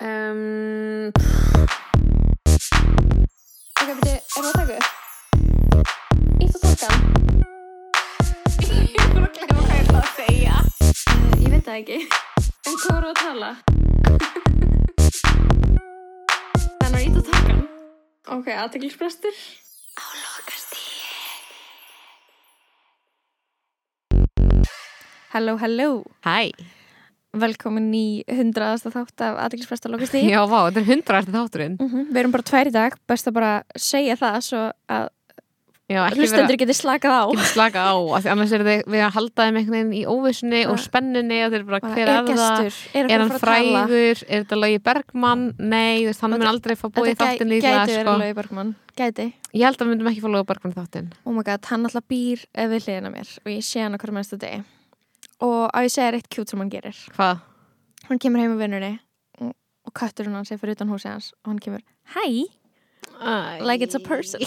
[0.00, 1.10] Um,
[3.82, 4.86] ok, beti, er það að taka upp?
[6.38, 7.00] Ítt og takkan?
[8.62, 10.56] Ég bara að glemma hvað ég ætla að segja.
[11.10, 11.98] Uh, ég veit það ekki.
[12.68, 13.50] En hvað voru að tala?
[16.78, 17.60] Þannig að ítt og takkan.
[18.38, 19.36] Ok, aðteglisbrestur.
[19.98, 21.10] Á lokastíði.
[25.34, 25.90] Halló, halló.
[26.22, 26.54] Hæ,
[27.38, 30.30] Velkomin í hundraðasta þátt af aðteglisbrestur lokastíði.
[30.32, 31.76] já vá, þetta er hundrarasti þátturinn.
[31.80, 35.08] Mm Við erum bara tvær í dag, best að bara segja það svo að
[35.88, 37.24] hlustendur geti slakað á.
[37.32, 40.02] ekki slaka á, af því annars er þið við að halda þeim einhvern veginn í
[40.04, 42.60] óvissunni og spennunni og þeir bara hver er, það?
[42.68, 45.46] er, er hann að að frægur, er þetta Logi Bergmann?
[45.58, 47.94] Nei, þú veist, hann Þetta- mun aldrei fá búið í Þetta þáttin gæ- líklega gæti
[47.96, 48.04] sko.
[48.04, 48.74] verið Logi Bergmann.
[48.98, 51.64] Gæti, ég held að við myndum ekki fá Logi Bergmann í þáttin oh my god,
[51.72, 54.60] hann alltaf býr við hliðina mér og ég sé hann hverju mennstu degi
[55.44, 56.96] og á ég segja eitt kjút sem hann gerir.
[57.16, 57.44] Hvað?
[58.08, 58.92] hann kemur heim með vinnunni
[59.42, 59.50] og,
[59.88, 61.82] og kötturinn hans er fyrir utan húsi hans og hann kemur,
[62.14, 62.24] hæ,
[63.64, 64.40] like it's a person.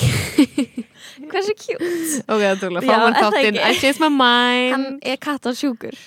[1.31, 1.83] Hversu kjút
[2.29, 3.67] ok, það tókla, Já, fá hann er það þáttin ekki?
[3.67, 4.73] I changed my mind.
[4.75, 5.97] Hann er kattasjúkur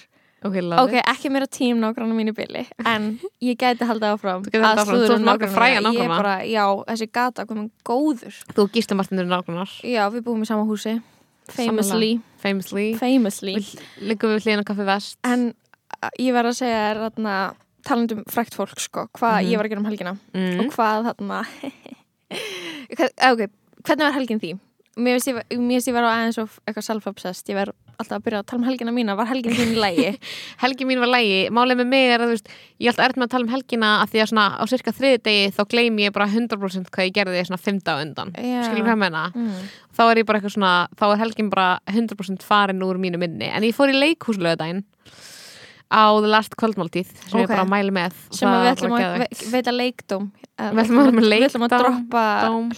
[0.44, 3.08] ok, love ok, ekki mér á tím nágrann mínu bili en
[3.44, 5.80] ég gæti haldið áfram Þú gætir haldið áfram, þú slúðra ert marga nágranna fræga ég
[5.80, 6.19] er nágranna.
[6.20, 8.38] bara, já, þessi gata komið góður.
[8.48, 10.98] It þú gístum Martinur nákvæmnar já, við búum í sama húsi
[11.53, 13.55] famously, famously famously
[14.00, 15.50] liggum við hlýðan kaffi vest en
[16.03, 17.34] uh, ég verð að segja er þarna
[17.84, 19.50] talandum frækt fólk sko, hvað Mhm.
[19.53, 20.61] ég var að gera um helgina mm.
[20.61, 21.41] og hvað þarna
[23.33, 23.42] ok,
[23.84, 24.53] hvernig var helgin því?
[24.95, 28.47] Mér finnst ég, ég vera aðeins of eitthvað self-obsessed, ég verð alltaf að byrja að
[28.50, 30.11] tala um helgina mína, var helgin þín í lægi?
[30.62, 32.50] helgi mín var lægi, málið með mig er að veist,
[32.83, 35.20] ég alltaf erð með að tala um helgina að því að svona á cirka þriði
[35.28, 38.34] degi þá gleym ég bara 100% hvað ég gerði svona 5 dag undan.
[38.39, 38.61] Já.
[38.69, 39.25] skilur hvað ég meina?
[39.34, 39.65] Mm.
[39.95, 43.50] þá er ég bara eitthvað svona, þá er helgin bara 100% farin úr mínu minni.
[43.50, 44.84] En ég fór í leikhúslöðdæn
[45.95, 47.45] á The Last Kvöldmáltíð sem Ok.
[47.45, 48.15] ég bara mæli með.
[48.34, 50.31] Sem við ætlum að veita leikdóm.
[50.59, 52.70] Við ætlum að droppa dóm,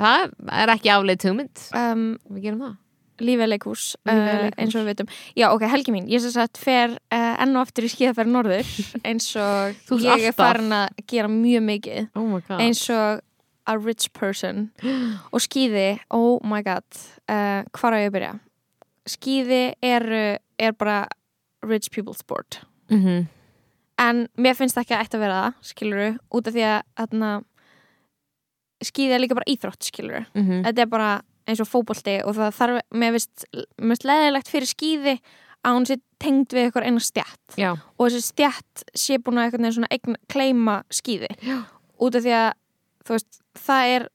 [0.00, 0.30] það
[0.62, 1.64] er ekki afleið hugmynd.
[1.76, 2.76] Um, við gerum það.
[3.20, 7.34] Lífið uh, eins og við veitum já ok, helgi mín, ég sem sagt fer uh,
[7.42, 8.70] enn og aftur í skíðaferð norður
[9.10, 10.38] eins og ég er alltaf.
[10.38, 12.08] farin að gera mjög mikið.
[12.16, 13.20] Oh eins og
[13.68, 14.70] a rich person.
[15.36, 16.86] Og skíði, oh my god
[17.28, 18.32] uh, hvar á ég að byrja?
[19.06, 20.06] Skíði er,
[20.58, 21.04] er bara
[21.60, 23.28] rich people sport mm
[24.00, 27.30] en mér finnst ekki að ætti að vera það skiluru, út af því að þarna,
[28.84, 30.64] skíði er líka bara íþrótt skiluru, -hmm.
[30.66, 31.10] þetta er bara
[31.48, 35.16] eins og fótbolti og það þarf, mér finnst leðilegt fyrir skíði
[35.66, 39.50] að hún sé tengd við eitthvað eina stjætt já, og þessi stjætt sé búin að
[39.50, 41.58] eitthvað svona eign, kleima skíði Já.
[42.00, 42.50] út af því að
[43.04, 44.06] þú veist, það er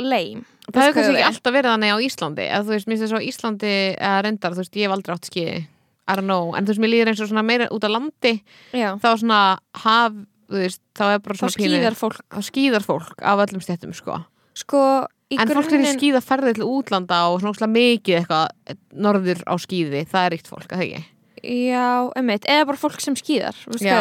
[0.00, 3.06] leim það hefur kannski ekki alltaf verið þannig á Íslandi eða þú veist, mér finnst
[3.06, 5.58] þess að Íslandi eða reyndar, þú veist, ég hef aldrei átt skiði
[6.06, 8.34] I don't know, en þú veist, mér líður eins og svona meira út á landi,
[8.72, 9.40] Já, þá svona
[9.82, 10.18] haf,
[10.52, 12.22] veist, þá er bara svona pínu- skíðar fólk.
[12.30, 14.20] þá skíðar fólk af öllum stjættum, sko.
[14.56, 14.82] Sko,
[15.30, 19.54] en fólk er í grunninn skíða ferði til útlanda og svona mikið eitthvað norður á
[19.60, 21.02] skíði, það er ríkt fólk, að ekki?
[21.46, 23.14] Já, einmitt, eða bara fólk sem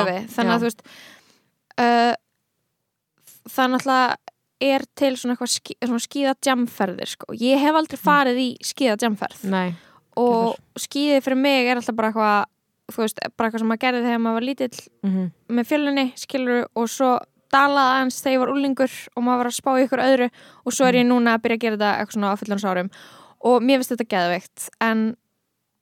[0.08, 0.86] við, þannig að þú veist
[1.82, 2.14] uh,
[3.52, 4.16] það náttúrulega
[4.66, 7.36] er til svona skí, svona skíðadjamferðir sko.
[7.36, 9.76] ég hef aldrei farið í skíðadjamferð Nei,
[10.16, 12.46] og skíði fyrir mig er alltaf bara eitthvað
[12.92, 15.32] þú veist, bara eitthvað sem maður gerði þegar maður var lítill mm -hmm.
[15.50, 17.20] með fjölunni, skilur og svo
[17.52, 20.30] dalaði aðeins þegar ég var úlingur og maður var að spá ykkur öðru
[20.66, 22.90] og svo er ég núna að byrja að gera þetta eitthvað svona á fullansárum
[23.46, 25.16] og mér finnst þetta geðveikt en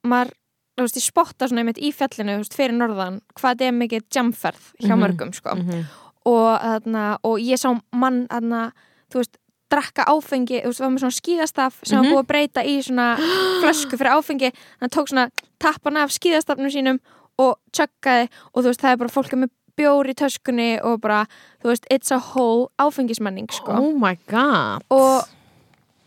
[0.04, 0.30] maður,
[0.76, 3.72] þú veist, ég spotta svona einmitt í fjallinu, þú veist, fyrir norðan hvað þetta er
[3.72, 5.00] mikið jamferð hjá Mhm.
[5.02, 5.54] mörgum sko.
[5.56, 5.84] Mhm.
[6.26, 8.72] og, þarna, og ég sá mann þarna,
[9.10, 9.36] þú veist,
[9.72, 12.12] drakka áfengi þú veist, var með svona skíðastaf sem var Mhm.
[12.14, 13.06] búið að breyta í svona
[13.62, 14.52] flösku fyrir áfengi.
[14.80, 16.98] Hann tók svona tappan af skíðastafnum sínum
[17.38, 21.24] og tjökkaði og þú veist, það er bara fólk með bjór í töskunni og bara,
[21.62, 23.72] þú veist, it's a whole áfengismenning, sko.
[23.72, 24.84] Oh my god.
[24.90, 25.24] Og,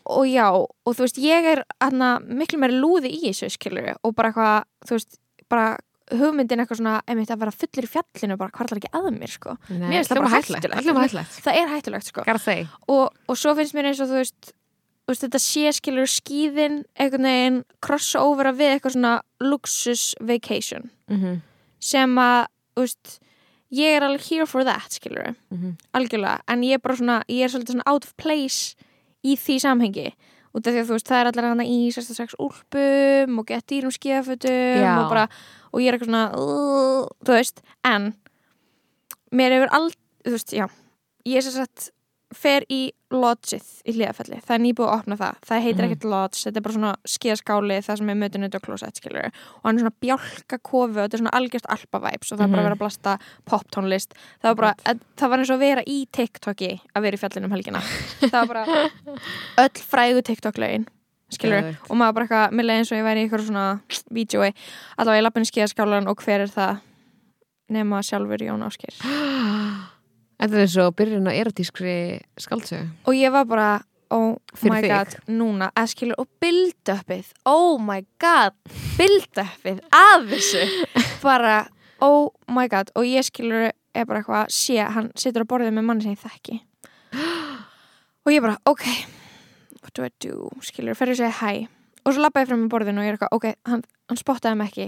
[0.08, 4.16] og já, og þú veist, ég er hana, miklu meira lúði í þessu, skilur og
[4.16, 5.18] bara eitthvað, þú veist,
[5.50, 5.78] bara
[6.16, 9.56] hugmyndin eitthvað svona, einmitt að vera fullur í fjallinu bara hvarlar ekki að mér, sko.
[9.68, 10.68] Nei, Mér finnst það bara hættulegt.
[11.04, 11.40] hættulegt.
[11.44, 12.26] Það er hættulegt, sko.
[12.88, 14.52] Og, og svo finnst mér eins og þú veist,
[15.04, 19.14] þú veist þetta sé skilur skíðin einhvern veginn crossa over við eitthvað svona
[19.44, 20.90] luxus vacation.
[21.12, 21.42] Mhm,
[21.84, 23.18] sem að, þú veist
[23.76, 25.76] ég er alveg here for that, skilur mhm.
[25.98, 28.76] algjörlega, en ég er bara svona ég er svolítið svona out of place
[29.26, 30.08] í því samhengi
[30.58, 33.68] út af því að þú veist, það er allir hana í 66 úlpum og gett
[33.72, 34.94] dýrum skíðafötum Já.
[35.02, 35.28] og bara,
[35.72, 38.10] og ég er eitthvað svona uh, þú veist, en
[39.32, 40.66] mér hefur aldrei, þú veist, já
[41.28, 41.92] ég er sér sagt
[42.36, 45.36] fer í lodgeið í hlýðafelli, það er nýbúið að opna það.
[45.48, 45.92] Það heitir Mhm.
[45.92, 49.64] ekkert lodge, þetta er bara svona skíðaskáli það sem er mötunut og klósett skilur og
[49.64, 52.62] hann er svona bjálka kofi og þetta er svona algjörst alpavæps og það er bara
[52.62, 52.68] Mhm.
[52.68, 54.12] verið að blasta poptónlist.
[54.44, 54.74] Það var bara,
[55.16, 57.80] það var eins og að vera í TikToki að vera í fjallinu um helgina.
[58.20, 58.66] Það var bara
[59.64, 60.88] öll frægu TikTok-lögin
[61.32, 61.90] skilur Geðveikt.
[61.90, 63.82] og maður bara eitthvað, mér leiði eins og ég væri í eitthvað svona
[64.12, 64.54] vídjói,
[65.00, 66.80] allavega ég lappin í skíðaskálan og hver er það?
[67.70, 68.96] Nema sjálfur Jón Áskir
[70.38, 71.94] Þetta er eins og byrjun á erotískri
[72.38, 73.70] skaldsögu og ég var bara
[74.14, 74.92] oh Fyrir my þig.
[74.94, 78.54] god, núna að skilur og build-upið, oh my god
[79.00, 80.62] build-upið af þessu.
[81.26, 81.58] Bara,
[82.06, 85.88] oh my god og ég skilur er bara eitthvað sé, hann situr á borðið með
[85.90, 86.60] manni sem ég þekki.
[88.28, 88.84] Og ég bara, ok
[89.82, 91.68] what do I do, skilur, fer ég að segja hæ
[92.08, 94.58] og svo labba ég fram með borðinu og ég er eitthvað ok, hann, hann spottaði
[94.60, 94.88] mig ekki.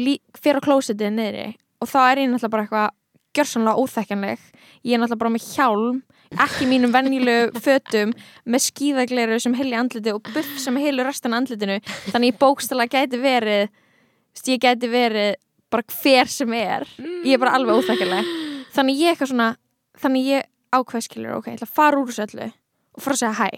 [0.00, 1.46] Lí, fyrir á klósitið niðri.
[1.84, 2.94] Og þá er ég náttúrulega bara eitthvað
[3.36, 4.42] gjörsanlega óþekkanleg
[4.86, 6.02] ég er náttúrulega bara með hjálm
[6.42, 8.12] ekki mínum venjulegu fötum
[8.44, 11.78] með skíðagleru sem heilir andliti og buff sem heilir restan andlitinu.
[12.10, 13.70] Þannig ég bókstala gæti verið
[14.46, 15.36] ég gæti verið
[15.72, 16.86] bara hver sem er.
[17.24, 18.34] Ég er bara alveg óþekkanleg
[18.76, 19.48] þannig ég eitthvað svona
[20.02, 20.46] þannig ég
[20.76, 23.48] ákveð skilur, ok, ég ætla að fara úr þessu öllu og fara að segja hæ.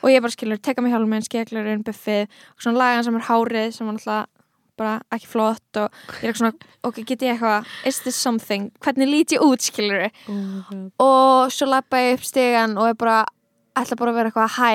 [0.00, 3.74] Og ég bara skilur, teka mig hjálminn, skíðaglerun, buffið og svona lagan sem er hárið
[3.74, 4.39] sem var náttúrulega
[4.78, 5.90] bara ekki flott og
[6.20, 9.60] ég er eitthvað svona, ok, get ég eitthvað is this something, hvernig lít ég út
[9.64, 10.08] skilur
[11.00, 13.24] og svo lappa ég upp stegan og er bara
[13.78, 14.72] ætla bara að vera eitthvað hæ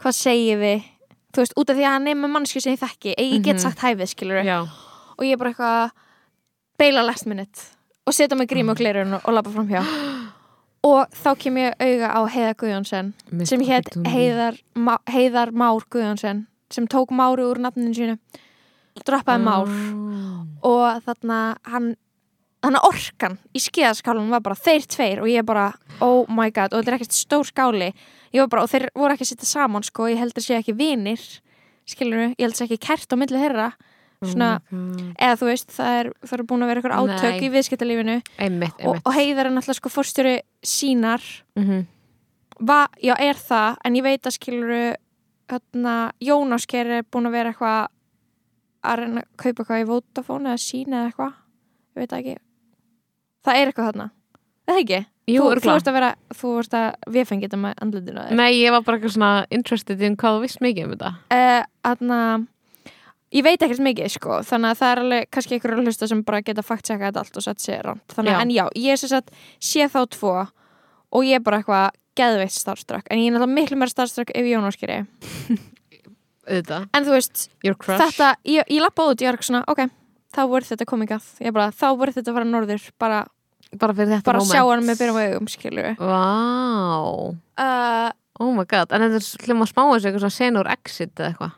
[0.00, 0.86] hvað segir við
[1.34, 3.56] þú veist, út af því að hann er með mannskju sem ég þekki ég get
[3.56, 3.62] Mhm.
[3.62, 4.60] sagt hæfið, skilur Já,
[5.18, 5.90] og ég er bara eitthvað
[6.78, 7.60] beila last minute.
[8.06, 9.82] Og setja mig grímu og glerun og, og lappa fram hjá
[10.90, 13.12] og þá kem ég auga á Heiðar Guðjónsson
[13.46, 14.56] sem hétt Heiðar,
[15.06, 18.18] Heiðar Már Guðjónsson sem tók Máru úr nafninu sínu
[19.06, 19.74] droppaði Már
[20.66, 21.40] og þarna
[21.72, 21.92] hann
[22.60, 25.70] þannig orkan í skíðaskálunum var bara þeir tveir og ég bara,
[26.04, 27.92] oh my god og þetta er ekkert stór skáli.
[28.36, 31.22] Bara, og þeir voru ekki að setja saman sko, ég heldur sé ekki vinir
[31.88, 33.70] skilur ég heldur sé ekki kært á milli þeirra.
[34.20, 34.50] Svona,
[35.16, 37.38] eða þú veist það er, það er búin að vera ykkur átök Nei.
[37.40, 38.16] í viðskiptalífinu.
[38.44, 41.24] Einmitt, og, og heiðar er náttúrulega sko fórstjóri sínar.
[41.56, 41.86] Mhm.
[42.68, 44.82] Va, já, er það, en ég veit að skiluru
[45.48, 47.88] hérna, Jónasker er búin að vera eitthvað
[48.80, 51.34] að reyna að kaupa eitthvað í Vodafone eða sína eða eitthvað.
[51.90, 52.36] Ég veit ekki.
[53.40, 54.06] Það er eitthvað þarna,
[54.66, 55.00] er það ekki?
[55.30, 58.72] Jú, þú, þú vorst að vera, þú vorst að viðfengi þetta með andlutinu Nei, ég
[58.74, 61.12] var bara eitthvað svona interested in hvað þú vist mikið um þetta.
[61.30, 62.18] Uh, Þarna
[63.30, 64.40] ég veit ekkert mikið sko.
[64.46, 67.46] Þannig að það er alveg kannski einhverju að hlusta sem bara geta þetta allt og
[67.46, 69.30] satt sér ránt þannig að en já, ég er sem sagt
[69.62, 70.34] sé þá tvo
[71.10, 74.48] og ég er bara eitthvað geðveitt starfströkk en ég er náttúrulega miklu meira starfströkk ef
[74.50, 74.98] Jón Áskeri
[76.48, 79.82] Auðvitað, en þú veist, þetta, ég, ég lappa út ég er eitthvað svona, ok,
[80.34, 83.20] þá voru þetta komið gað ég bara, þá voru þetta að fara norður bara,
[83.78, 86.22] Bara fyrir þetta bara sjá hann með byrjum augum, skilur Vá,
[87.60, 88.10] uh,
[88.40, 91.52] oh my god En þetta er hljóma smá þessu eitthvað svona senur exit eða eitthvað.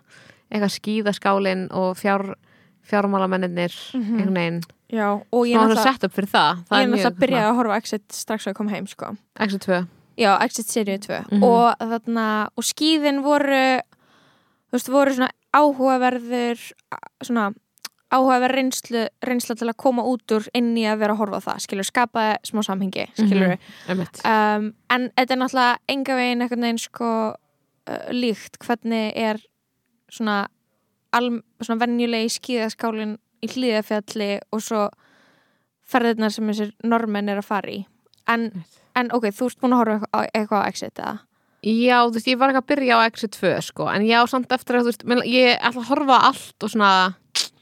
[0.53, 2.27] Eitthvað skíðaskálin og fjár,
[2.85, 4.19] fjármálamennir Mhm.
[4.19, 4.61] einhvern veginn.
[4.93, 5.85] Já, og ég er náttúrulega
[7.09, 9.17] að byrja að horfa Exit strax að ég kom heim, sko.
[9.41, 9.87] Exit 2
[10.19, 11.43] Já, Exit seríu 2 Mhm.
[11.43, 13.81] og þarna, og skíðin voru
[14.73, 16.63] þú veist, voru svona áhugaverður
[17.21, 17.51] svona
[18.13, 21.47] áhugaverð reynslu, reynsla til að koma út úr inn í að vera að horfa á
[21.47, 23.55] það, skilur, skapaði smá samhengi, skilur
[23.89, 24.21] Einmitt.
[24.29, 28.59] Um, en þetta er náttúrulega enga veginn einhvern veginn sko uh, líkt.
[28.65, 29.41] Hvernig er
[30.13, 30.43] svona,
[31.13, 34.87] svona venjulegi skíðaskálin í hlýðafjalli og svo
[35.89, 37.83] ferðirnar sem þessir normenn er að fara í?
[38.31, 38.51] En,
[38.99, 41.17] en ok, þú ert búin að horfa á eitthvað á Exit eða?
[41.63, 44.51] Já, þú veist, ég var ekki að byrja á Exit 2 sko En já, samt
[44.51, 46.93] eftir að þú veist mér- Ég ætla að horfa á allt og svona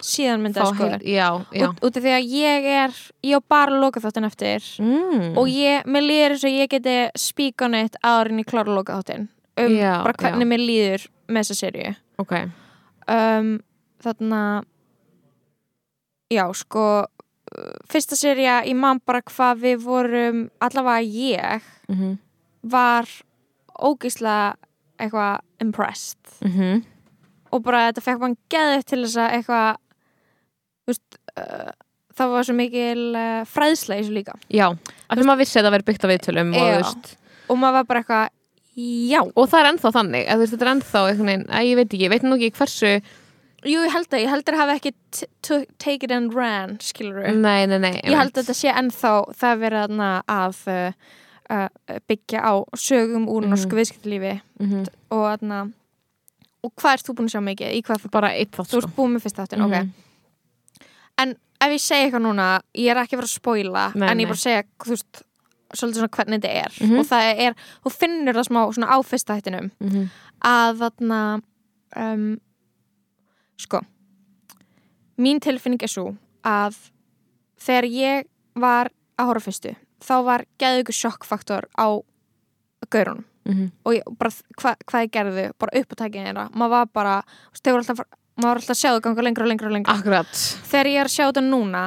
[0.04, 3.40] síðan myndi fá að sko já út, út af því að ég er ég á
[3.52, 5.36] bara loka þáttin eftir mm.
[5.38, 8.98] og ég, mér líður eins og ég geti speak on it árin í klára loka
[9.00, 9.28] þáttin
[9.60, 10.50] um Já, bara hvernig já.
[10.52, 12.34] mér líður með þessa serju Ok,
[13.12, 13.54] um,
[14.04, 14.42] þarna
[16.30, 16.86] já sko
[17.90, 22.18] fyrsta serja, ég man bara hvað við vorum, allavega ég mhm.
[22.62, 23.08] var
[23.88, 24.56] ógeðslega
[25.00, 26.34] eitthvað impressed.
[26.44, 26.82] Mhm.
[27.50, 29.78] og bara þetta fekk mann geðið til þess að eitthvað
[31.40, 31.70] uh,
[32.14, 34.36] það var svo mikil uh, fræðsla í þessu líka.
[34.54, 37.10] Já, af því maður vissi að það verið byggt á viðtölum og, veist,
[37.48, 38.28] og maður var bara eitthvað
[39.10, 41.88] já, og það er ennþá þannig að, veist, þetta er ennþá veginn, að, ég veit
[41.88, 42.92] ekki, ég veit nú ekki hversu
[43.68, 46.78] jú ég held að ég held að hafa ekki t- t- take it and ran
[46.80, 51.10] skilur Nei, nei, nei ég held að þetta sé ennþá það er verið að uh,
[51.50, 51.68] uh,
[52.08, 53.50] byggja á sögum úr Mhm.
[53.50, 55.72] norsku viðskiptalífi mm og þarna
[56.62, 57.72] og hvað ert þú búin að sjá mikið?
[57.74, 59.90] Í hvað Bara eitt þátt þú sko ert búin með fyrst þáttin, ok Mhm.
[61.18, 61.30] en
[61.60, 64.26] ef ég segi eitthvað núna ég er ekki að fara að spoila Nei, en ég
[64.28, 65.22] bara segja, þú veist
[65.74, 66.98] svolítið svona hvernig þetta er Mhm.
[66.98, 67.54] og það er,
[67.84, 70.10] þú finnur það smá svona á fyrsta hættinum Mhm.
[70.42, 71.42] að þarna
[71.96, 72.40] um,
[73.58, 73.80] sko
[75.18, 76.76] mín tilfinning er svo að
[77.60, 78.24] þegar ég
[78.56, 81.86] var að horfa fyrstu þá var geðu ykkur sjokkfaktor á
[82.90, 83.70] gaurunum Mhm.
[83.86, 84.30] og ég, bara
[84.60, 87.14] hva, hvað ég gerði bara upp á tækinu þeirra maður var bara,
[87.56, 88.00] þeir voru alltaf
[88.36, 90.34] maður var alltaf að sjá það ganga lengra og lengra og lengra Akkurat
[90.70, 91.82] þegar ég er að sjá þetta núna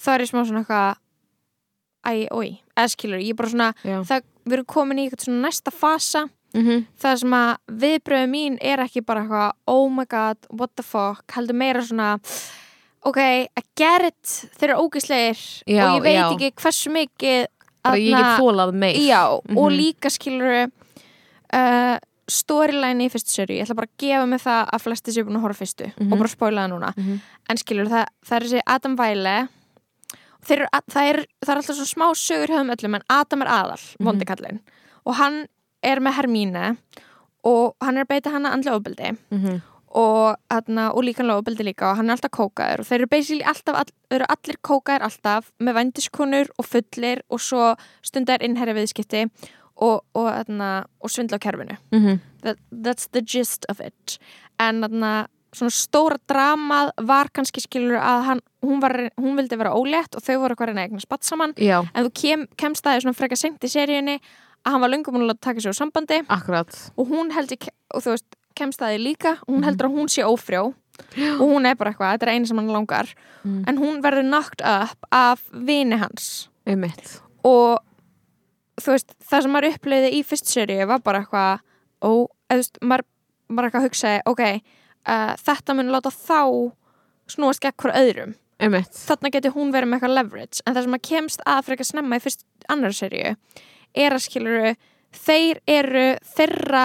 [0.00, 0.96] þá er ég smá svona eitthvað
[2.06, 3.96] æ, oi, eða skilur, ég er bara svona Já.
[4.04, 6.86] það, við erum komin í eitthvað svona næsta fasa Mhm.
[7.00, 11.24] það sem að viðbröðu mín er ekki bara eitthvað oh my god, what the fuck
[11.32, 12.18] heldur meira svona
[13.04, 13.16] ok,
[13.56, 16.26] I get it, þeir eru ógislegir Já, og ég veit já.
[16.34, 17.46] ekki hversu mikið
[17.82, 19.76] Bara ég þarna- get þólað meir já, og Mhm.
[19.78, 20.70] líka skilur
[21.52, 25.24] uh, storyline í fyrstu seri ég ætla bara að gefa mig það að flesti séu
[25.24, 26.12] búin að horfa fyrstu Mhm.
[26.12, 27.20] og bara spoila það núna Mhm.
[27.50, 29.48] en skilur það, það er þessi Adam Væle
[30.46, 33.80] þeir það, er, það er alltaf svona smá sögur höfum öllum en Adam er aðal,
[33.98, 34.06] Mhm.
[34.06, 34.60] vondikallin
[35.06, 35.46] og hann
[35.82, 36.76] er með Hermíne
[37.44, 39.62] og hann er að beita hana andlega ofbeldi Mhm.
[39.90, 42.82] Og, og líkanlega ofbeldi líka og hann er alltaf kókaður.
[42.82, 47.74] Og þeir eru alltaf, all, eru allir kókaðir alltaf með vændiskonur og fullir og svo
[48.02, 49.26] stundar innherja viðskipti
[49.80, 51.76] og, og, hana, og svindla á kerfinu.
[51.90, 52.20] Mhm.
[52.42, 54.18] That, that's the gist of it.
[54.60, 59.74] En þarna svona stóra dramað var kannski skilur að hann, hún, var, hún vildi vera
[59.74, 61.54] ólétt og þau voru eitthvað að reyna að eigna spatt saman.
[61.58, 65.16] Já, en þú kem, kemst það svona frekar seint í seríunni að hann var löngum
[65.16, 66.20] múin að taka sér úr sambandi.
[66.30, 66.76] Akkurat.
[66.96, 68.28] Og hún heldur, og þú veist,
[68.60, 69.34] kemst það í líka.
[69.48, 69.64] Hún Mhm.
[69.68, 72.68] heldur að hún sé ófrjó og hún er bara eitthvað, þetta er eini sem hann
[72.72, 73.14] langar.
[73.44, 73.64] Mm.
[73.68, 76.48] en hún verður knocked up af vini hans.
[76.66, 77.20] Einmitt.
[77.42, 77.78] Og
[78.80, 81.60] þú veist, það sem maður upplýði í fyrst seríu var bara eitthvað
[82.02, 83.04] og veist, maður,
[83.48, 84.42] maður eitthvað hugsaði ok,
[85.06, 86.72] uh, þetta mun láta þá
[87.30, 88.34] snúast gegn hver öðrum.
[88.60, 88.92] Einmitt.
[88.92, 90.60] Þarna getur hún verið með eitthvað leverage.
[90.66, 93.36] En það sem maður kemst að frekar snemma í fyrst annar seríu
[93.96, 94.74] er að skiluru
[95.16, 96.04] þeir eru
[96.36, 96.84] þeirra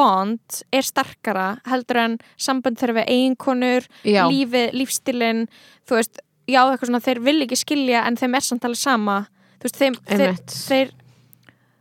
[0.00, 5.44] bond er starkara heldur en samband þeirra við eiginkonur Já, lífið, lífstilin
[5.88, 9.20] þú veist, já eitthvað svona þeir vil ekki skilja en þeim er samt alveg sama.
[9.60, 10.92] Þú veist, þeim, þeir, þeir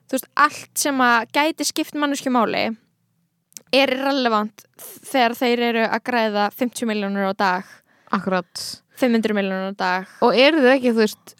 [0.09, 2.67] þú veist, allt sem að gæti skipt manneskju máli
[3.75, 4.65] er relevant
[5.05, 7.73] þegar þeir eru að græða 50 miljónur á dag.
[8.15, 8.65] Akkurat.
[8.99, 10.15] 500 miljónur á dag.
[10.25, 11.35] Og eru þið ekki, þú veist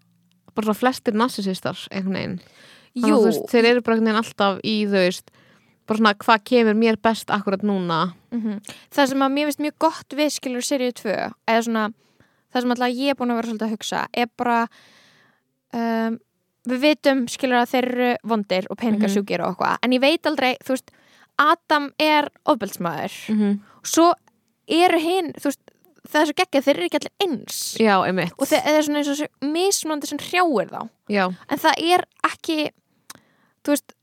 [0.56, 2.40] bara flestir narsisistar einhvern veginn?
[2.40, 5.34] Þannig að Jú, þú veist, þeir eru bara einhvern veginn alltaf í þú veist
[5.90, 8.14] bara svona hvað kemur mér best akkurat núna.
[8.32, 8.62] Mhm.
[8.94, 11.94] það sem að mér finnst mjög gott við skilur seríu 2 eða svona,
[12.54, 14.60] það sem alltaf ég er búin að vera svolítið að hugsa er bara
[15.74, 16.20] um,
[16.70, 20.58] við vitum skilur að þeir eru vondir og peningasjúkir og eitthvað, en ég veit aldrei
[20.62, 20.92] þú veist,
[21.40, 23.60] Adam er ofbeldsmaður mm -hmm.
[23.84, 24.14] svo
[24.68, 25.62] eru hinn, þú veist
[26.10, 27.78] það er svo geggjað, þeir eru ekki allir eins.
[27.80, 27.96] Já,
[28.38, 30.90] og þeir eru svona eins og mismunandi sem hrjáir þá.
[31.10, 32.72] Já, en það er ekki
[33.64, 33.94] þú veist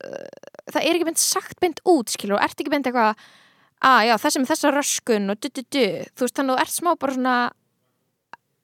[0.73, 3.15] það er ekki beint sagt beint út skilur og ert ekki beint eitthvað
[3.87, 5.85] að já þessi með þessa röskun og du du du
[6.17, 7.37] þú veist þannig að þú ert smá bara svona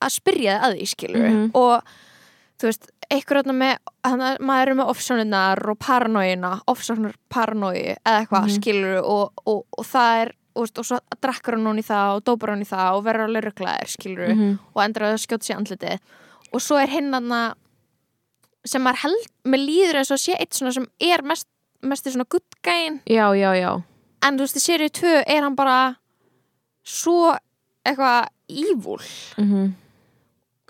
[0.03, 1.51] að spyrja það að því skilur Mhm.
[1.55, 1.83] og
[2.59, 7.97] þú veist einhver öðna með þannig að maður er með ofsónunar og paranóina ofsónunar paranói
[8.07, 8.57] eða eitthvað Mhm.
[8.57, 12.25] skilur og, og, og það er og, og svo drakkar hann hún í það og
[12.25, 14.59] dópar hann í það og verður alveg rugglaðir skilur Mhm.
[14.75, 15.99] og endur að skjóta sér andliti
[16.53, 17.55] og svo er hinn hann
[18.65, 21.47] sem maður held, með líður eins og sé eitt svona sem er mest,
[21.83, 23.83] mest svona guttgæin, já, já, já.
[24.23, 25.97] En þú veist í sériu 2 er hann bara
[26.85, 27.33] svo
[27.87, 29.03] eitthvað ívúl
[29.39, 29.73] mm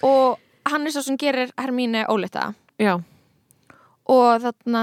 [0.02, 2.96] og hann er svo sem gerir Hermínu ólita Já,
[4.10, 4.82] og þarna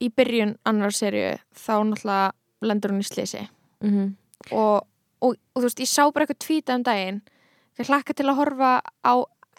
[0.00, 2.32] í byrjun annar sériu þá náttúrulega
[2.64, 3.42] lendur hún í slisi
[3.84, 4.14] mm
[4.52, 4.86] og,
[5.20, 7.20] og, og þú veist, ég sá bara eitthvað tvíta um daginn.
[7.80, 9.14] Ég hlakka til að horfa á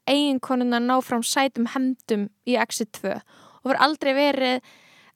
[0.06, 4.74] eiginkonuna ná fram sætum hemdum í Exit 2 og verður aldrei verið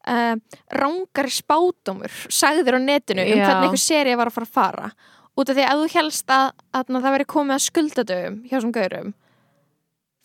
[0.09, 0.35] uh,
[0.81, 3.45] rángari spátumur sagður á netinu um Já.
[3.45, 4.91] hvernig einhver séri var að fara að fara
[5.39, 8.77] út af því að þú helst að, að það veri komið að skuldadöfum hjá svona
[8.79, 9.11] gaurum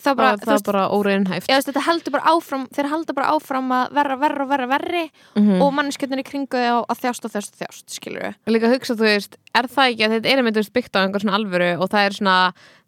[0.04, 3.32] þá bara, það, það veist, bara óreynhæft Já, þetta heldur bara áfram, þeir halda bara
[3.34, 5.04] áfram að verra, verra, verra, verri
[5.38, 8.38] mm og manneskjöndin í kringu þau að þjást og þjást og þjást, skilur við.
[8.50, 11.36] Líka hugsa, þú veist, er það ekki að þetta er einmitt byggt á einhver svona
[11.38, 12.36] alvöru og það er svona,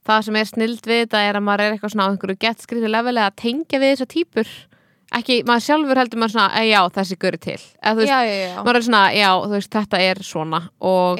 [0.09, 2.65] það sem er snild við þetta er að maður er eitthvað svona á einhverju gett
[2.67, 4.53] skrítið leveli að tengja við þessar típur
[5.15, 8.37] ekki, maður sjálfur heldur maður svona, "Eh, já, þessi göri til þú veist, Já, já,
[8.49, 8.63] já.
[8.65, 11.19] maður er svona, já, þú veist, þetta er svona og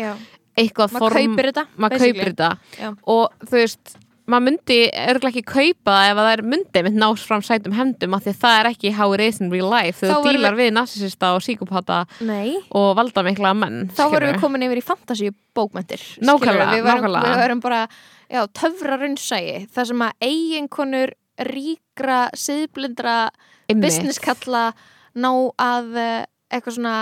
[0.57, 2.13] eitthvað Maður form kaupir þetta, maður basically.
[2.13, 2.97] kaupir þetta Já.
[3.07, 6.97] og þú veist, maður myndi örgulega ekki kaupa það ef að það er myndi mynd
[6.99, 9.71] nást fram sætum hendum af því að það er ekki how it is in real
[9.71, 12.57] life Þá þegar þú vorum dílar við narsisista og síkopata Nei.
[12.73, 14.41] og valda mikla menn Þá vorum við skilurðu.
[14.41, 16.01] komin yfir í fantasíu bókmentir.
[16.21, 17.23] Nákvæmlega, Við varum, nákvæmlega.
[17.23, 17.89] við varum bara,
[18.31, 19.69] já, töfra raunsægi.
[19.71, 23.29] Það sem að eiginkonur ríkra, siðblindra.
[23.75, 24.73] Business kalla
[25.17, 26.97] ná að eh, eitthvað svona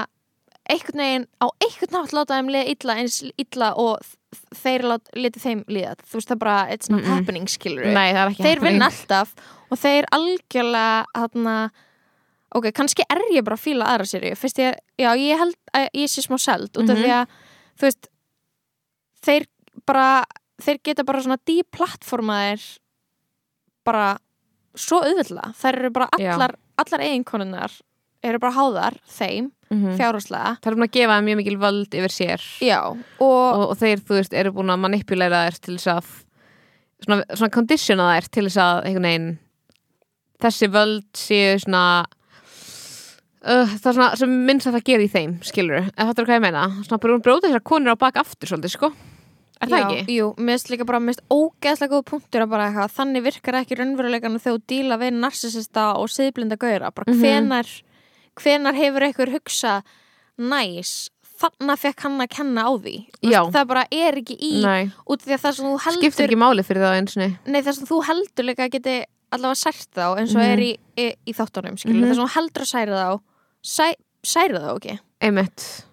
[0.65, 4.01] einhvern veginn á einhvern nátt láta þeim liða illa eins illa og
[4.57, 4.87] þeir
[5.19, 7.11] liti þeim liða þú veist það bara, it's not Mm-mm.
[7.13, 8.63] happening skilur Nei, er þeir happening.
[8.65, 9.35] vinna alltaf
[9.71, 11.57] og þeir algjörlega þarna
[12.55, 15.89] ok, kannski er ég bara að fíla aðra sér fyrst ég, já, ég held að
[16.01, 17.37] ég sé smá seld út af því að,
[17.77, 18.11] þú veist
[19.25, 19.47] þeir
[19.85, 20.09] bara
[20.65, 22.65] þeir geta bara svona deplatformaðir
[23.85, 24.15] bara
[24.75, 27.75] svo auðvitað, þær eru bara allar allar eiginkonunnar
[28.25, 29.97] eru bara háðar þeim, Mhm.
[29.99, 30.57] fjárhagslega.
[30.63, 32.41] Það er búin að gefa mjög mikil völd yfir sér.
[32.63, 36.05] Já, og, og, og þeir, þú veist, eru búin að manipulera þær til þess að
[37.05, 39.39] svona, svona conditiona þær til þess að einhvern veginn
[40.45, 42.05] þessi völd séu svona
[43.45, 46.29] uh, það er svona sem minnst að það gera í þeim skilur, eða þetta er
[46.29, 46.65] hvað ég meina?
[46.87, 48.93] Svona bara bróta þessar konur á bak aftur svolítið, sko
[49.61, 50.15] er það já, ekki?
[50.19, 53.79] Jú, mér finnst líka bara finnst ógeðslega góð punktur að bara eitthvað þannig virkar ekki
[53.79, 57.21] raunverulegan þegar þú díla við narsisista og siðblinda gauðra bara Mhm.
[57.23, 57.67] hvenar,
[58.37, 59.83] hvenar hefur einhver hugsa
[60.39, 64.91] næs þannig fekk hann að kenna á því veist, það bara er ekki í Nei,
[65.07, 67.51] út af því að það sem þú skiptir heldur ekki máli fyrir það eins og
[67.51, 68.95] nei, það sem þú heldur líka geti
[69.35, 70.53] allavega sært þá eins og Mhm.
[70.53, 72.07] er í, í, í þáttunum skilur, Mhm.
[72.11, 73.21] það sem þú heldur að særa þá
[73.65, 75.85] sæ, særa þá ekki einmitt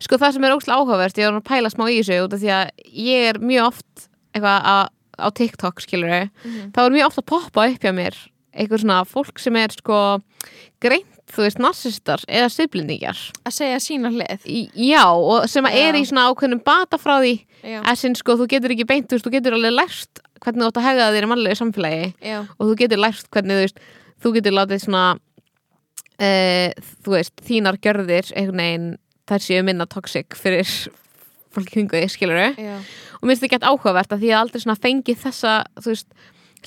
[0.00, 2.40] sko það sem er óslega áhugavert, ég var að pæla smá í þessu út af
[2.40, 6.72] því að ég er mjög oft eitthvað að- á TikTok skilur Mhm.
[6.72, 8.14] þá er mjög ofta að poppa upp hjá mér
[8.56, 10.20] eitthvað svona fólk sem er sko
[10.80, 14.40] greint, þú veist, narsistar eða siðblindingar að segja sína hlið.
[14.48, 15.88] Í- já, og sem að Já.
[15.88, 19.14] er í svona ákveðnum bata frá því já, essin sko, þú getur ekki beint, þú
[19.18, 22.40] veist, þú getur alveg lært hvernig þú átt að hega þér í mannlegu samfélagi já,
[22.58, 23.78] og þú getur lært hvernig, þú veist
[24.24, 25.18] þú getur látið svona
[26.20, 26.70] uh,
[27.04, 28.88] þú veist, þínar gjörðir einhvern veginn,
[29.30, 30.68] þær séu minna toxic fyrir
[31.54, 32.76] fólki kringu þig, skilur já,
[33.20, 36.12] og mér finnst það gett áhugavert að því að aldrei fengið þessa, þú veist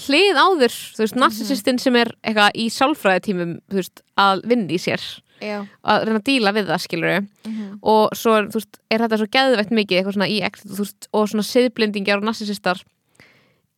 [0.04, 4.80] hlið áður, þú veist, narsisistinn sem er eitthvað í sálfræðitímum, þú veist að vinna í
[4.82, 5.04] sér,
[5.44, 5.60] já.
[5.86, 7.68] Að reyna að díla við það, skilur mhm.
[7.94, 11.10] og svo, þú veist, er þetta svo geðveitt mikið eitthvað svona í exit, þú veist,
[11.12, 12.82] og svona siðblendingar og narsisistar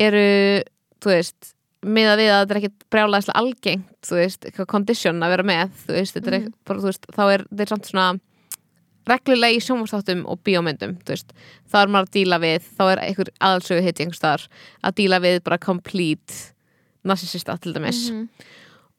[0.01, 0.29] eru,
[1.03, 1.51] þú veist
[1.85, 5.45] með að við að þetta er ekkit brjálæðislega algengt þú veist, eitthvað condition að vera
[5.45, 6.55] með þú veist, þetta mm.
[6.65, 8.07] bara,
[9.07, 13.83] reglulega í sjónvarsþáttum og bíómyndum, þá er maður að díla við, þá er einhver aðalsögu
[13.85, 14.01] hitt
[14.83, 16.53] að díla við bara complete
[17.05, 18.27] narsisista til dæmis Mhm.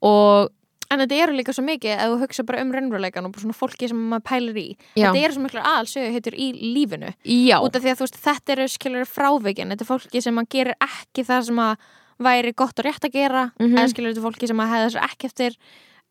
[0.03, 0.51] og
[0.89, 3.57] En þetta eru líka svo mikið að þú hugsa bara um raunveruleikan og bara svona
[3.59, 4.77] fólki sem maður pælir í.
[4.95, 5.11] Já.
[5.11, 7.11] Þetta eru svo miklu aðalsögu heitur í lífinu.
[7.27, 9.73] já, Út af því að veist, þetta eru skilur frávikin.
[9.75, 11.77] Þetta er fólki sem maður gerir ekki það sem að
[12.23, 13.53] væri gott og rétt að gera.
[13.59, 13.75] Mhm.
[13.75, 15.57] Eða skilur þetta er fólki sem maður hefði þessu ekki eftir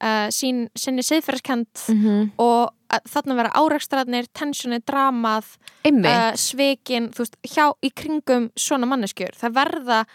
[0.03, 5.55] uh, sín, sinni siðferðskend mm og uh, þarna vera árekstræðnir, tensjoni, dramað,
[5.87, 9.35] uh, svekin, þú veist, hjá í kringum svona manneskjur.
[9.39, 10.05] Það verða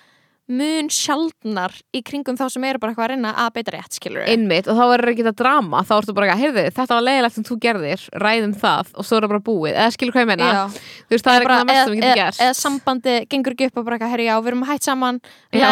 [0.51, 4.25] mun sjaldnar í kringum þá sem eru bara eitthvað að reyna að beita rétt, skilur
[4.27, 5.83] Einmitt, og þá verður ekki það drama.
[5.87, 8.91] Þá ertu bara ekki að, heyrðu, þetta var leiðilegt sem þú gerðir ræðum það.
[8.97, 9.71] Og svo er það bara búið.
[9.77, 10.61] Eða skilur hvað ég meina, Já.
[11.07, 13.57] þú veist, það er ekki bara, það mest sem við getum gert eða sambandi gengur
[13.57, 15.23] ekki upp og bara eitthvað, herri já, við erum hætt saman
[15.55, 15.69] Já.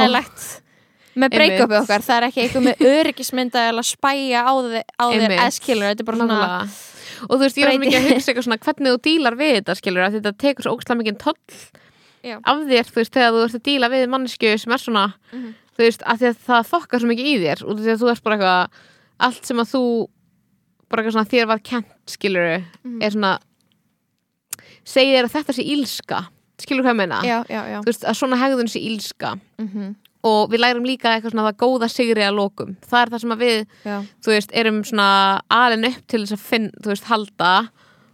[1.22, 5.34] Með break-upi okkar, það er ekki eitthvað með öryggismynda eða spæja á, þér Einmitt.
[5.38, 6.40] eða skilur, þetta er bara svona
[7.28, 9.74] og þú veist, ég breyti- mikið að hugsa eitthvað svona hvernig þú dílar við þetta,
[9.80, 11.40] skilur að þetta tekur svo ógstlega mikið toll
[12.44, 15.54] af þér, þú veist, þegar þú ert að díla við mannesku sem er svona, Mhm.
[15.78, 18.22] þú veist, að að það fokkar svo mikið í þér og því að þú ert
[18.24, 18.68] bara eitthvað
[19.28, 19.82] allt sem að þú
[20.88, 23.02] bara eitthvað svona þér var kent, skilur Mhm.
[23.02, 23.38] er svona
[24.88, 26.18] segir þér að þetta sé ílska
[26.58, 27.18] skilur hvað ég meina?
[27.22, 29.94] já, já, já, þú veist, að svona hegðun sé ílska mm
[30.28, 33.34] og við lærum líka eitthvað svona það góða sigri að lokum það er það sem
[33.36, 33.98] að við, já.
[34.24, 35.10] þú veist, erum svona
[35.58, 37.52] alin upp til þess að finn, þú veist, halda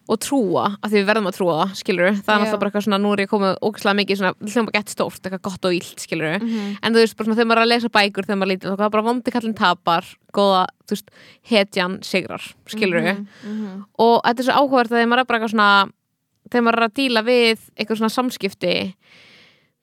[0.05, 2.99] og trúa, af því við verðum að trúa skilur, það er náttúrulega bara eitthvað svona
[3.01, 6.35] nú er ég komið ógæslega mikið svona, hljóma gett stórt eitthvað gott og ílt, skilur
[6.43, 6.75] Mhm.
[6.83, 8.85] en þú veist, bara svona þegar maður er að lesa bækur þegar maður lítið, þá
[8.85, 10.05] er bara vondi kallin tapar
[10.37, 11.09] góða, þú veist,
[11.49, 13.85] hetjan sigrar, skilur Mhm, mhm.
[13.99, 15.93] og þetta er svo áhugavert að þegar maður er bara eitthvað svona
[16.51, 18.95] þegar maður er að díla við eitthvað svona samskipti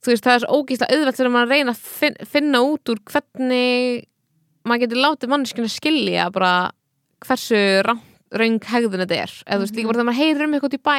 [0.01, 2.93] þú veist, það er svo ógíslega auðvelt þegar maður að reyna að fin finna út
[2.93, 4.07] úr hvernig
[4.67, 6.53] maður getur látið manneskinu skilja bara
[7.25, 7.61] hversu
[8.31, 9.31] raung hegðun þetta er.
[9.43, 10.93] Eða þú veist, líka bara þegar maður heyrir um eitthvað í bæ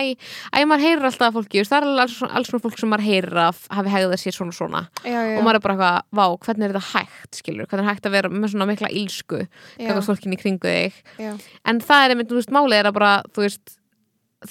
[0.52, 2.90] að maður heyrir alltaf að fólki, þú veist, það er alls, alls svona fólk sem
[2.92, 4.82] maður heyrir að hafi hegðað sér svona svona.
[5.00, 7.90] Já, já, og maður er bara eitthvað, vá, hvernig er þetta hægt skilur, hvernig er
[7.90, 9.40] hægt að vera með svona mikla ílsku
[9.78, 10.98] hvernig fólkinni kringu þig?
[11.22, 11.30] Já.
[11.72, 13.78] en það er einmitt, þú veist, málið er að bara þú veist,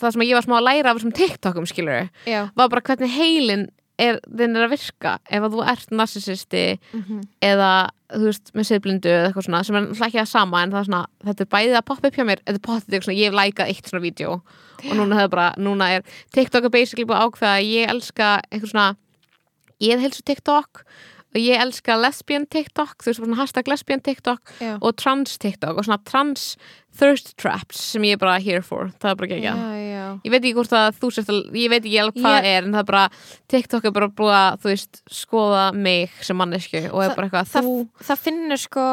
[0.02, 3.68] það sem ég var smá að læra af þessum TikTokum, skilur, var bara hvernig heilin
[4.02, 6.64] er, þinn er að virka ef að þú ert narsisisti
[6.98, 7.22] mhm.
[7.46, 7.72] eða,
[8.16, 10.90] þú veist, með siðblindu eða eitthvað svona, sem er ekki það sama en það er
[10.90, 13.32] svona, þetta er bæðið að poppa upp hjá mér þetta er pottið eitthvað svona, ég
[13.32, 14.34] hef lækað eitt svona vídeo
[14.82, 18.34] og núna hefur bara, núna er TikTok er basically búið að ákveða að ég elska
[18.50, 18.90] eitthvað svona
[19.82, 20.86] ég heilsu TikTok og
[21.38, 25.86] ég elska lesbian TikTok þú veist, svona hashtag lesbian TikTok já, og trans TikTok og
[25.88, 26.58] svona trans
[27.00, 30.42] thirst traps sem ég er bara here for það er bara ekki ekki ég veit
[30.42, 33.06] ekki hvort að þú sérst ég veit ekki alveg hvað er en það er bara
[33.54, 37.30] TikTok er bara búið að þú veist skoða mig sem mannesku og er Þa- bara
[37.30, 38.88] eitthvað það, þú það finnur sko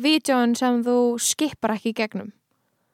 [0.00, 2.30] vídjóin sem þú skipar ekki í gegnum.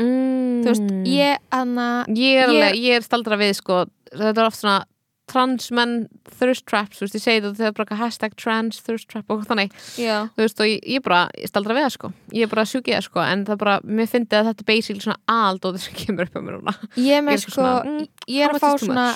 [0.03, 4.35] Mm, þú veist, ég anna ég er, ég- alveg, ég er staldra við sko þetta
[4.43, 4.81] er oft svona
[5.29, 5.95] trans menn
[6.39, 9.73] thirst traps, þú veist, ég segi þetta þegar bara hashtag trans thirst trap og þannig.
[10.01, 12.13] Já, þú veist, og ég, ég bara, ég staldra við það sko.
[12.35, 14.71] Ég er bara að sjúki það sko, en það bara mér fyndi að þetta er
[14.73, 16.77] basically svona aldóðir sem kemur upp á mér núna.
[16.97, 19.09] Ég Ég er sko svona, mm, ég er að fá svona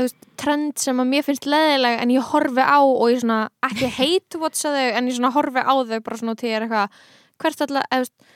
[0.00, 3.90] veist, trend sem að mér finnst leðileg en ég horfi á og ég svona ekki
[3.98, 7.02] hate whatsa þau en ég svona horfi á þau bara svona til ég er eitthvað
[7.40, 8.30] hvert alltaf, eða, þú veist,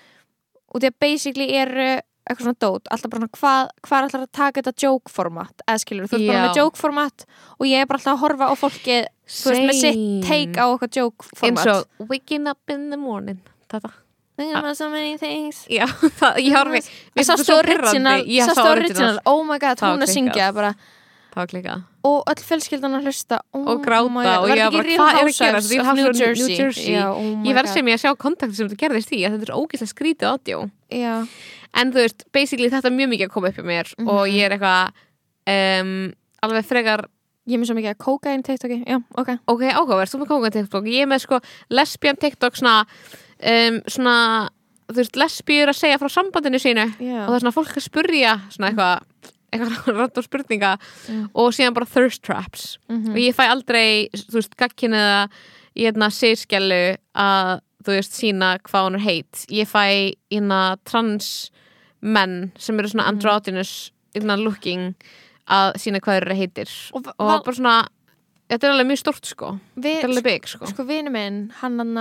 [0.75, 1.89] og því að basically eru
[2.25, 5.65] eitthvað svona dót, alltaf bara svona hvað, hvað er alltaf að taka þetta joke format
[5.67, 7.27] eða skilur, þú ert bara með joke format
[7.59, 10.67] og ég er bara alltaf að horfa á fólki þú veist, með sitt take á
[10.71, 13.93] eitthvað joke eins format og waking up in the morning þetta
[14.37, 15.67] about so many things.
[15.71, 15.87] Já,
[16.19, 16.81] það, ég horfi.
[17.15, 17.27] Ég
[18.51, 20.73] sá original, oh my god, hún að syngja bara
[21.35, 23.39] Var klikað og öll fjölskyldan að hlusta.
[23.57, 24.85] Oh Og gráta og var ég Real hvað er að?
[24.85, 26.93] Real of Housewives New of New Jersey, Jersey.
[26.93, 29.49] Já, oh Ég verð sem ég að sjá kontakt sem þetta gerðist í að þetta
[29.49, 30.59] er ógeðslega skrítið ádjó
[30.93, 31.15] Já,
[31.75, 34.09] En þú veist, basically þetta er mjög mikið að koma upp í mér Mhm.
[34.09, 34.93] og ég er eitthvað
[35.83, 36.13] um,
[36.45, 37.05] alveg frekar
[37.49, 39.31] ég er með svo mikið að kókain TikToki, já, ok.
[39.49, 40.85] Áhugaverð, þú með kongan TikTok.
[40.89, 42.87] Ég er með sko lesbian TikTok svona,
[43.45, 44.15] um, svona
[44.89, 46.87] þú veist, lesbíur að segja frá sambandinu sínu.
[47.01, 50.73] Já, og það er svona fólk að spurja svona eitthvað eitthvað random spurninga
[51.09, 51.29] Mm.
[51.35, 53.11] og síðan bara thirst traps Mhm.
[53.13, 55.29] og ég fæ aldrei, þú veist, gagkin eða
[55.77, 61.51] í hérna sérskjælu að þú veist, sína hvað hún er heit ég fæ hérna trans
[62.01, 63.15] menn sem eru svona Mhm.
[63.19, 64.95] androgynous hérna looking
[65.49, 67.89] að sína hvað þeir eru heitir og, og bara svona
[68.49, 71.51] þetta er alveg mjög stort sko við, þetta er alveg big sko sko vinu minn,
[71.61, 71.95] hann hann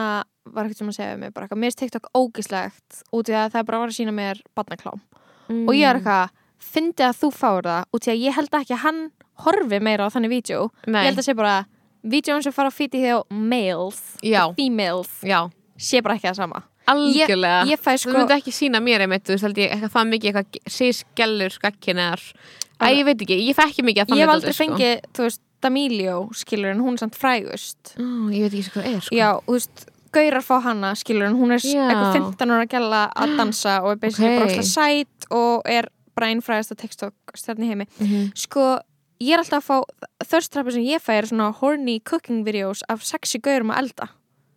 [0.46, 3.34] var ekkert sem að segja við mig, bara eitthvað, mér er TikTok ógislegt út í
[3.34, 5.02] að það bara var að sína mér barnaklám
[5.50, 5.68] mm.
[5.68, 6.30] og ég er eitthvað,
[6.64, 9.00] fyndi að þú fáir það út í að ég held ekki að hann
[9.44, 11.56] horfi meira á þannig vídeo, Nei, ég held að sé bara
[12.04, 15.40] vídeoin sem fara á fíti hjá males já, females, já,
[15.78, 19.38] sé bara ekki það sama algjörlega ég þú sko, myndi ekki sína mér einmitt, þú
[19.38, 22.98] veist, ég eitthvað það mikið eitthvað sérskjælur gagkinar Æ, Alveg.
[22.98, 24.64] ég veit ekki, ég fæ ekki mikið að ég þannig hef aldrei sko.
[24.64, 28.04] fengið þú veist, Damilio, skilur en hún er samt frægust Ó,
[28.36, 29.16] ég veit ekki hvað það er sko.
[29.16, 31.88] já, þú veist, gaurar fá hana skilur en hún er Já.
[31.88, 34.40] eitthvað 15 ára gæla að dansa og er basically Ok.
[34.42, 37.88] bara alltaf sæt og er bara einn frægasta TikTok stjarni heimi.
[38.00, 38.34] Mhm.
[38.36, 38.80] sko,
[39.22, 43.04] ég er alltaf að fá þörstrappi sem ég fæ er svona horny cooking videos af
[43.04, 44.10] sexy gaurum að elda.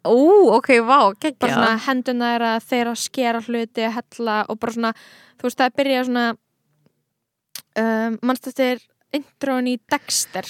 [0.06, 4.72] Ó, ok, vá, bara geggja svona henduna er að þeirra skera hluti, hella og bara
[4.72, 4.92] svona,
[5.38, 6.26] þú veist, það byrja svona
[7.76, 8.82] um, mannst eftir
[9.16, 10.46] introin í Dexter?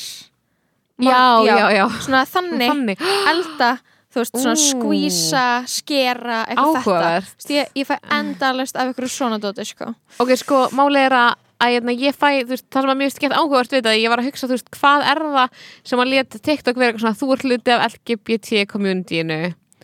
[0.96, 3.70] Já, já, já, svona þannig, Þannig, elda
[4.16, 8.92] þú veist, svona skvísa skera, eitthvað þetta áhugavert Þú veist, ég, ég fæ endalist af
[8.94, 9.92] ykkur svona dóti sko.
[10.24, 13.08] Ok, sko, máli er að að hérna, ég fæ, þú veist, það sem að mér
[13.08, 16.02] finnst gett áhugavert við það, ég var að hugsa, þú veist, hvað er það sem
[16.02, 19.38] að leta TikTok vera eitthvað svona þú er hluti af LGBT communityinu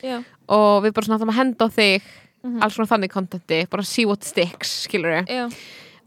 [0.04, 0.18] já.
[0.52, 2.10] og við bara svona ætlum að henda á þig
[2.42, 2.58] Mhm.
[2.60, 5.44] alls svona þannig contenti, bara see what sticks skilur við, Já.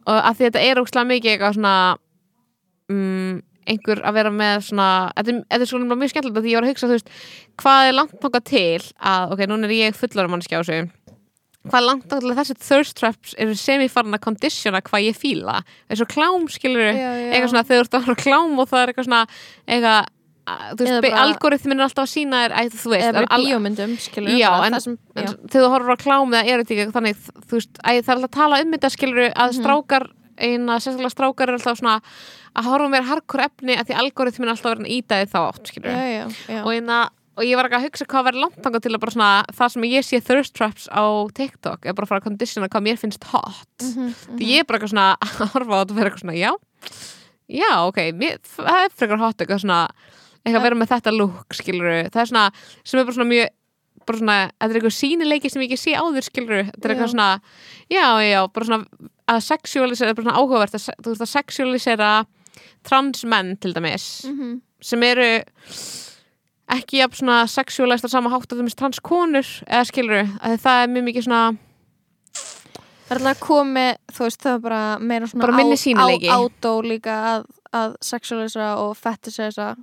[0.06, 1.76] og að því þetta er ógslag mikið eitthvað svona
[2.92, 6.52] um, einhver að vera með svona þetta, er- þetta er svona mjög skemmtilegt að því
[6.54, 7.10] ég var að hugsa veist,
[7.62, 10.92] hvað er langt þangað til að, ok, núna er ég fullar mannskja á þessu.
[11.66, 15.16] Hvað er langt þangað til að þessi thirst traps eru semifarn að kondisjona hvað ég
[15.18, 15.64] fíla?
[15.90, 17.32] Eins og klám skilur Já, já.
[17.34, 19.24] eitthvað svona þegar þú ert á klám og það er eitthvað svona
[19.66, 20.12] eitthvað,
[21.26, 24.80] algoritmin er alltaf að sína þér, æ, þú veist, eða bara bíómyndum skilur Já, en-
[24.82, 27.18] sem, En þegar þú horfur á klám eða erotík þannig,
[27.50, 29.58] þú veist, að það er alltaf að tala um þetta skilur að Mhm.
[29.62, 32.00] strákar eina, sérstaklega strákar er alltaf svona
[32.56, 35.72] að horfa meira hardcore efni að því algoritmin alltaf verið að íta þið þá átt
[35.76, 36.62] Já, já, já.
[36.64, 37.00] og, eina,
[37.36, 39.74] og ég var ekki að hugsa hvað verið langt þangað til að bara svona það
[39.76, 41.04] sem ég sé thirst traps á
[41.36, 43.74] TikTok er bara að fara að kondisjona hvað mér finnst hot.
[43.84, 46.40] Mhm, því ég er bara eitthvað svona að horfa á þetta og vera eitthvað svona
[46.40, 46.52] já,
[47.60, 49.82] já ok mér, það er frekar hot eitthvað svona
[50.46, 52.46] eitthvað að vera með þetta look skilur það er svona,
[52.86, 53.54] sem er bara svona mjög
[54.06, 57.12] bara svona, þetta er eitthvað sínileiki sem ég ekki sé áður skilur, þetta er eitthvað
[57.16, 57.30] svona
[57.90, 62.10] já, já, bara svona að sexualisera, bara svona áhugavert að, þú veist að sexualisera
[62.86, 64.62] transmenn til dæmis Mhm.
[64.82, 65.44] sem eru
[66.70, 70.88] ekki jafn svona sexualist á sama hátt að það transkonur eða skilur að það er
[70.94, 71.58] mjög mikið svona
[73.06, 76.30] Það er alltaf komið, þú veist, það er bara meira svona Bara minni sýnileiki.
[76.34, 79.76] átó líka að, að sexualisera og fetisera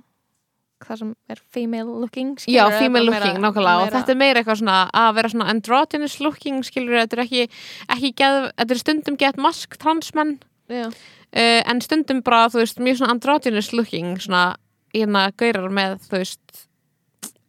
[0.87, 4.19] það sem er female looking skilur, Já, female looking, meira- nákvæmlega og meira- þetta er
[4.21, 7.49] meira eitthvað svona að vera svona androgynous looking, skilur þetta er ekki,
[7.97, 10.91] ekki geð, þetta er stundum gett mask transmenn, uh,
[11.33, 14.55] en stundum bara, þú veist, mjög svona androgynous looking, svona,
[14.93, 16.67] hérna, gaurar með, þú veist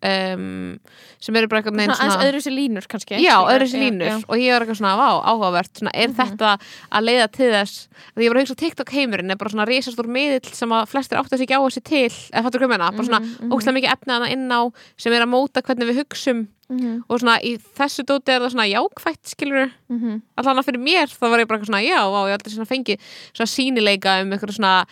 [0.04, 0.78] um,
[1.24, 4.16] sem eru bara eitthvað svona aðeins öðru sér línur kannski Já, öðru sér línur já.
[4.28, 6.16] og ég var eitthvað svona, vá, áhugavert svona, er Mhm.
[6.18, 6.50] þetta
[6.92, 9.66] að leiða til þess því ég var að hugsa að TikTok heimurinn er bara svona
[9.70, 12.74] risastór miðill sem að flestir áttu sig ekki á þessi til eða fattur hvað ég
[12.74, 13.52] meina, bara svona Mhm, mhm.
[13.54, 14.60] ókslega mikið efni hana inn á
[14.98, 18.54] sem er að móta hvernig við hugsum Mhm, og svona í þessu dóti er það
[18.54, 20.22] svona jákvætt skilur mhm.
[20.38, 22.96] allan að fyrir mér þá var ég bara svona já, vá, ég aldrei svona fengi
[23.36, 24.86] svona sínileika um eitthvað svona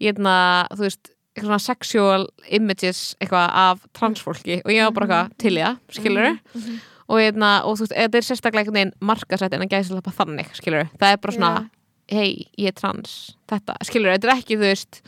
[0.00, 5.38] hérna, þú veist, eitthvað svona sexual images eitthvað af transfólki og ég var bara eitthvað
[5.38, 8.94] til í það, skilur Mhm, og, hérna, og þú veist, þetta er sérstaklega einhvern veginn
[9.00, 11.70] markasett en að gæsa þetta þannig, skilur það er bara svona,
[12.10, 13.36] hei, ég er trans.
[13.48, 15.00] Þetta, skilur, þetta er ekki, þú veist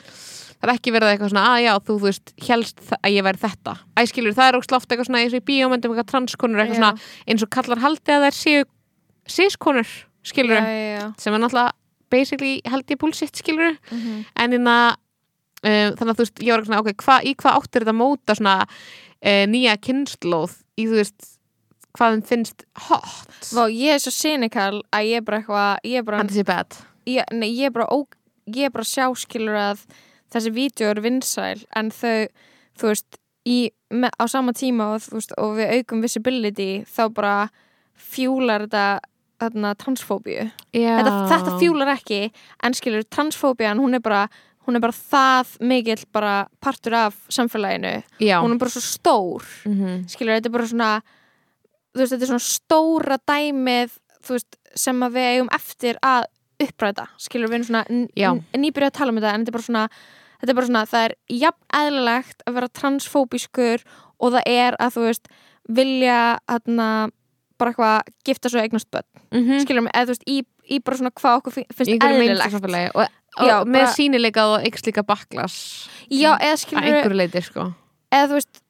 [0.59, 3.39] það er ekki verið eitthvað svona, að já, þú, þú veist helst að ég væri
[3.39, 3.75] þetta.
[3.99, 6.75] Æ, skilur, það er ógst oft eitthvað svona eins og í bíómyndum eitthvað transkonur, eitthvað
[6.75, 6.83] Já.
[6.83, 8.65] svona eins og kallar haldi að þær séu
[9.29, 9.87] sískonur,
[10.27, 11.13] skilur já.
[11.19, 11.73] sem er náttúrulega
[12.11, 14.25] basically held ég bullshit, skilur Mhm.
[14.37, 14.97] en inna um,
[15.65, 18.37] þannig að þú veist, ég var ekki svona, ok, hva, í hvað áttir þetta móta
[18.39, 21.31] svona uh, nýja kynnslóð í, þú veist,
[21.99, 23.49] hvað þeim finnst hot?
[23.57, 26.79] Vá, ég er svo cynical að ég er bara eitthvað ég er bara, sé bad.
[27.09, 28.05] Ég, nei, ég er bara, ó,
[28.55, 29.87] ég er bara að sjá skilur að
[30.33, 32.29] þessi vídeo eru vinsæl en þau,
[32.79, 33.59] þú veist í,
[33.91, 37.37] með, á sama tíma og, veist, og við aukum visibility þá bara
[37.99, 39.01] fjúlar þetta
[39.39, 40.49] þarna transfóbíu.
[40.75, 42.21] Þetta, þetta fjúlar ekki
[42.67, 44.27] en skilur transfóbían hún er bara
[44.69, 48.03] hún er bara það mikill bara partur af samfélaginu.
[48.21, 48.39] Já.
[48.43, 49.47] Hún er bara svo stór.
[49.65, 50.91] Mm skilur, þetta er bara svona
[51.97, 53.97] veist, þetta er svona stóra dæmið
[54.29, 56.29] veist, sem að við eigum eftir að
[56.59, 57.85] uppræta, skilur við erum svona
[58.19, 58.33] Já.
[58.35, 59.85] n- nýbyrjuð að tala um þetta en þetta er bara svona
[60.39, 63.85] þetta er bara svona, það er jafn eðlilegt að vera transfóbískur
[64.19, 65.31] og það er að þú veist
[65.69, 66.89] vilja hérna
[67.59, 69.07] bara eitthvað gifta svo eignast börn.
[69.33, 69.63] -hmm.
[69.65, 71.91] skilur mig, eða þú veist, í, í bara svona hvað okkur finnst
[72.29, 72.53] eðlilegt.
[72.95, 73.07] og
[73.47, 77.75] Já, með bara- sínileikað og líka baklas já, eða að skilur einhverju leiti, sko.
[78.11, 78.63] Eða þú veist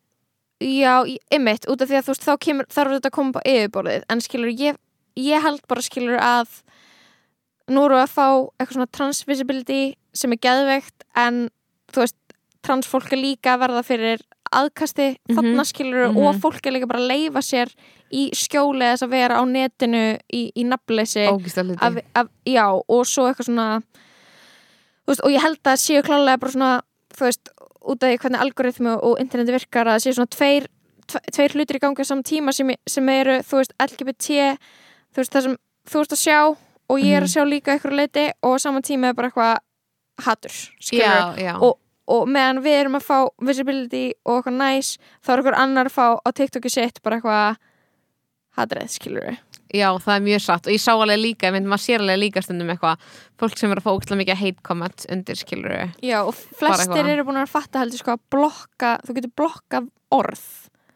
[0.61, 0.95] já,
[1.31, 4.03] einmitt, út af því að þú veist þá kemur, þarf þetta að koma á yfirborðið.
[4.11, 4.77] En skilur, ég,
[5.17, 6.49] ég held bara skilur að
[7.69, 8.27] nú eru að fá
[8.59, 11.49] eitthvað svona transvisibility sem er geðveikt en
[11.93, 12.17] þú veist,
[12.65, 16.17] transfólk er líka að verða fyrir aðkasti Mhm, þarna skilur mhm.
[16.25, 17.69] og fólk er líka bara að leifa sér
[18.11, 21.27] í skjóli þess að vera á netinu í, í nafnleysi
[22.17, 23.83] að já, og svo eitthvað svona
[25.13, 26.83] veist, og ég held að séu klálega bara svona,
[27.17, 27.49] þú veist,
[27.89, 30.67] út af hvernig algoritmu og interneti virkar að séu svona tveir,
[31.09, 34.59] tve, tveir hlutir í gangi á saman tíma sem, sem eru, þú veist, LGBT
[35.15, 35.57] þú veist, það sem
[35.89, 36.39] þú veist að sjá
[36.91, 37.35] og ég er að Mhm.
[37.35, 39.59] sjá líka eitthvað leiti og saman tíma er bara eitthvað
[40.25, 45.37] hatur, skilur Og- og meðan við erum að fá visibility og eitthvað næs, þá er
[45.43, 47.57] eitthvað annar að fá á TikToki sitt bara eitthvað
[48.57, 49.39] hatrið, skilur
[49.75, 50.69] Já, það er mjög satt.
[50.69, 53.03] Og ég sá alveg líka, ég mynd maður sér alveg líka stundum eitthvað
[53.41, 57.27] fólk sem er að fá ógstlega mikið hate comment undir skilur Já, og flestir eru
[57.29, 60.45] búin að fatta heldur sko að blokka, þú getur blokkað orð,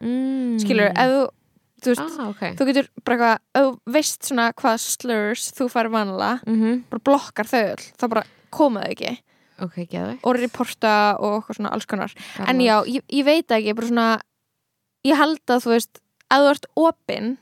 [0.00, 0.56] mm.
[0.64, 1.22] skilur, ef þú
[1.82, 2.42] þú veist, Ah, ok.
[2.56, 7.04] þú getur bara eitthvað, ef þú veist svona hvað slurs þú fær vanlega, mm bara
[7.10, 9.12] blokkar þau öll, þá bara koma þau ekki.
[9.62, 12.12] Ok, geðu og reporta og svona alls konar.
[12.48, 14.06] En já, ég, ég veit ekki, bara svona
[15.06, 16.00] ég held að þú veist
[16.32, 17.32] ef þú ert opinn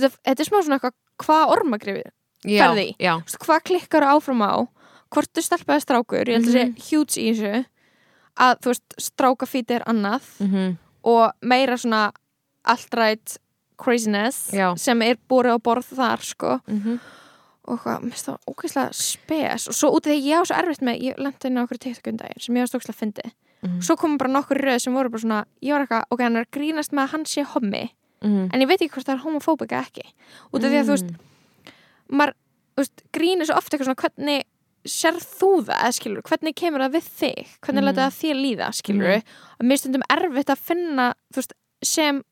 [0.00, 2.10] veist, þetta er smá svona eitthvað, hvað ormagrifið
[2.44, 2.96] ferði í.
[2.98, 4.54] Veist, hvað klikkar áfram á
[5.12, 6.74] hvort þú stelpaði strákur, ég held að Mhm.
[6.76, 7.64] sé huge í þessu
[8.40, 12.12] að þú veist, strákafíti er annað mm og meira svona
[12.64, 13.36] alt-right
[13.76, 14.74] craziness Já.
[14.78, 16.98] sem er búrið á borð þar sko -hmm.
[17.66, 20.54] og hvað, mér finnst það ógeðslega spes og svo út af því ég á svo
[20.56, 23.80] erfitt með ég lendi inn á okkur TikTok-undaginn sem ég á stókslega fyndi Mhm.
[23.82, 26.46] svo komum bara nokkur röð sem voru bara svona ég var eitthvað, ok, hann er
[26.52, 27.90] grínast með að hann sé hommi
[28.22, 28.48] Mm.
[28.52, 30.04] en ég veit ekki hvort það er homofóbika ekki
[30.52, 31.12] út af því að þú veist,
[32.12, 32.34] maður
[32.76, 34.42] þú veist, grínir svo ofta eitthvað svona hvernig
[34.86, 37.90] sér þú það, skilur hvernig kemur það við þig, hvernig Mhm.
[37.92, 37.98] mm.
[37.98, 39.22] það þér líða skilur Mhm.
[39.60, 42.22] og mér stundum erfitt að finna þú veist, sem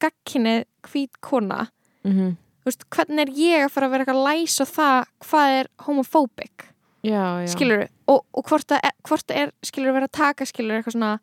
[0.00, 1.68] gagkinni hvít kona
[2.04, 2.36] -hmm.
[2.36, 5.66] þú veist, hvernig er ég að fara að vera eitthvað að læsa það hvað er
[5.86, 6.64] homophobic
[7.04, 10.44] Já, já skilur og, og hvort það er, hvort er skilur að vera að taka
[10.44, 11.20] skilur eitthvað svona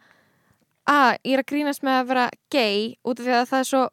[0.88, 3.64] að ég er að grínast með að vera gay út af því að það er
[3.64, 3.90] svo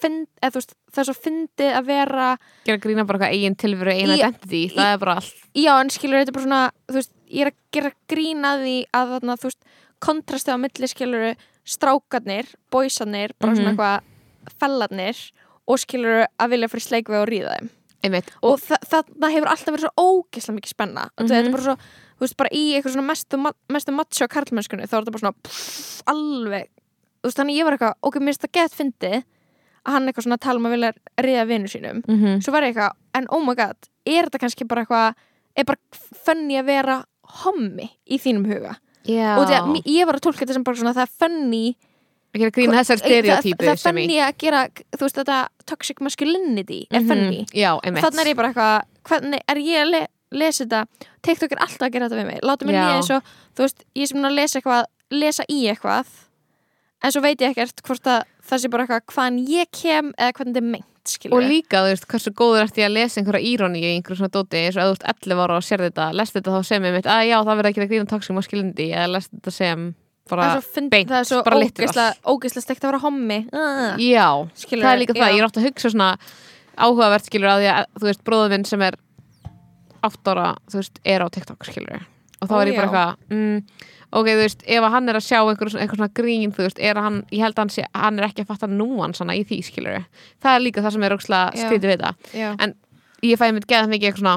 [0.00, 2.28] fynd, eða, veist, það er svo fyndið að vera
[2.66, 5.90] Gera grína bara eitthvað eigin tilveru, eigin Í- identity Það er bara allt já en
[5.90, 6.62] skilur þetta er bara svona
[6.96, 9.60] veist, ég er að gera grína því að þarna, veist,
[10.00, 11.24] kontrastið á milli skilur
[11.66, 13.78] strákarnir, boysarnir bara svona Mhm.
[13.78, 15.16] eitthvað fellarnir
[15.66, 17.70] og skilur að vilja fyrir sleikveg og ríða þeim
[18.06, 21.28] Einmitt og þa þa það hefur alltaf verið svo ógeðslega mikið spenna mm Mhm.
[21.32, 21.76] þetta er bara svo,
[22.16, 23.36] þú veist, bara í eitthvað svona mestu,
[23.68, 27.72] mestu macho karlmennskunni þá er þetta bara svona pff, alveg þú veist, þannig ég var
[27.76, 29.24] eitthvað, ok, mér finnst það gett fyndið
[29.86, 30.92] hann eitthvað svona tala um að vilja
[31.26, 32.40] ríða vinnu sínum, mm -hmm.
[32.44, 35.14] svo var ég eitthvað en oh my god, er þetta kannski bara eitthvað
[35.56, 35.78] er bara
[36.26, 37.04] fönni að vera
[37.42, 38.76] hommi í þínum huga?
[39.06, 39.38] Já.
[39.38, 41.76] Og því að ég var að tólka þetta sem bara svona það er fönni
[42.36, 46.82] Að gera grína þessar stereotypu það, í ég að gera, þú veist þetta toxic masculinity
[46.90, 48.04] er fanny Já, einmitt.
[48.04, 48.74] Þannig er ég bara eitthvað,
[49.08, 50.02] hvernig er ég að le
[50.36, 52.40] lesa þetta, TikTok er alltaf að gera þetta við mig.
[52.44, 52.72] Láta Já.
[52.74, 56.10] líða eins og, þú veist ég er sem að lesa eitthvað, lesa í eitthvað
[57.06, 60.34] en svo veit ég ekkert hvort að það sé bara eitthvað hvaðan ég kem eða
[60.38, 63.20] hvernig þetta er meint, skilur Og líka, þú veist, hversu góður ert ég að lesa
[63.20, 65.84] einhverja íróni í einhverju svona dóti eins og ef þú ert 11 ára og sér
[65.86, 68.36] þetta, lest þetta þá sem ég mitt að já, það verður ekki að grína toxic
[68.36, 69.86] masculinity eða lest þetta sem
[70.26, 72.06] bara svo, beint, það er svo literal.
[72.26, 73.38] ógeðslega, stegt að vera hommi.
[73.54, 74.26] Uh, Já,
[74.58, 76.08] skilur það er líka það, ég er átt að hugsa svona
[76.76, 78.98] áhugavert skilur að að, þú veist, bróður minn sem er
[80.06, 82.02] 8 ára, þú veist, er á TikTok skilur
[82.42, 82.90] og þá Ó, er ég bara já.
[82.90, 86.66] eitthvað mm, ok, þú veist, ef hann er að sjá einhver, einhver svona grín, þú
[86.66, 89.36] veist, er hann ég held að hann, sé, hann er ekki að fatta núan svona
[89.36, 90.04] í því skilur
[90.42, 91.64] það er líka það sem er Já.
[91.64, 92.52] skrítið við það, já,
[93.26, 94.36] ég fæði mitt geða mikið eitthvað svona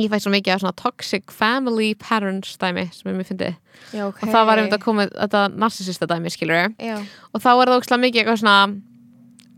[0.00, 3.58] ég fæði svo mikið af svona toxic family patterns dæmi sem er mér fyndið.
[3.92, 4.22] Já, ok.
[4.24, 6.96] Og það var einmitt að koma þetta narsisista dæmi skilur já,
[7.32, 8.56] og þá er það ókslega mikið eitthvað svona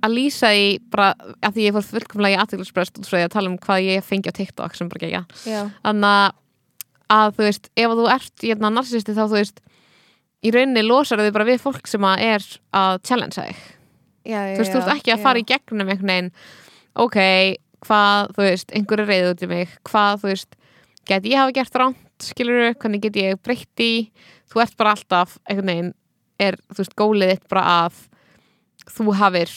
[0.05, 3.35] að lýsa í bara að því ég fór fullkomlega í aðteglisbröst út frá því að
[3.37, 5.23] tala um hvað ég fengi á TikTok sem bara gegja
[5.87, 6.35] þannig að
[7.37, 9.63] þú veist ef að þú ert hérna narsisti þá þú veist
[10.45, 13.65] í rauninni losar þau bara við fólk sem að er að challengea þig.
[14.25, 16.31] Já, já þú veist, þú ert ekki að fara í gegnum einhvern veginn
[17.05, 17.19] ok,
[17.85, 20.57] hvað, þú veist, einhver er reyð út í mig, hvað, þú veist
[21.09, 23.93] get ég hafa gert ránt, skilur hvernig get ég breytt í,
[24.53, 25.93] þú ert bara alltaf einhvern veginn,
[26.41, 28.03] er, þú veist, gólið þitt bara að
[28.95, 29.53] þú hafir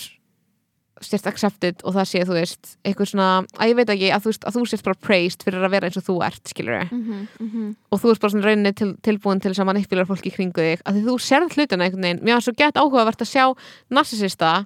[1.03, 4.33] styrst accepted og það sé, þú veist, eitthvað svona að ég veit ekki, að þú,
[4.55, 7.75] þú sést bara praised fyrir að vera eins og þú ert, mm -hmm, mm -hmm.
[7.91, 10.62] og þú ert bara svona rauninni til, tilbúin til þess að manipulera fólki í kringu
[10.62, 13.55] þig, að þú sérð hlutina einhvern veginn, mér var svo gett áhugavert að sjá
[13.89, 14.65] narsisista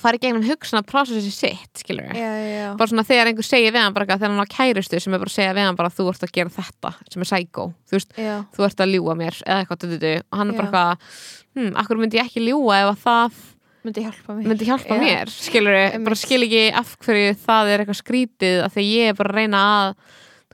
[0.00, 2.76] fara í gegnum hugsan að prosessi sitt, skilur já, já, já.
[2.80, 5.20] Bara svona þegar einhver segir við hann bara eitthvað, þegar hann var kærustu sem er
[5.20, 7.92] bara að segja við hann bara þú ert að gera þetta sem er psycho, þú
[7.98, 9.84] veist, já, þú ert að ljúa mér eða eitthvað,
[10.32, 10.96] og hann er bara eitthvað
[11.58, 11.72] hm,
[13.84, 15.00] myndi ég hjálpa mér myndi hjálpa Já.
[15.04, 16.04] mér skilur, Einmitt.
[16.04, 19.36] bara skil ekki af hverju það er eitthvað skrítið að því ég er bara að
[19.40, 19.94] reyna að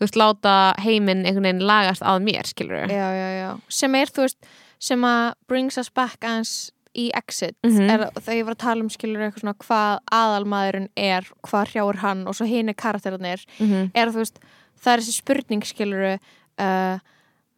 [0.00, 4.06] þú veist, láta heiminn einhvern veginn lagast að mér, skilur já, já, já, sem er
[4.10, 4.38] þú veist
[4.80, 7.90] sem að brings us back aðeins í exit Mhm.
[7.90, 11.96] er þegar ég var að tala um skilur eitthvað svona hvað aðalmaðurinn er hvað hrjáur
[12.02, 13.90] hann og svo hini karakterinir mm -hmm.
[13.94, 14.38] er þú veist,
[14.82, 16.18] það er þessi spurning skilur
[16.58, 16.98] uh,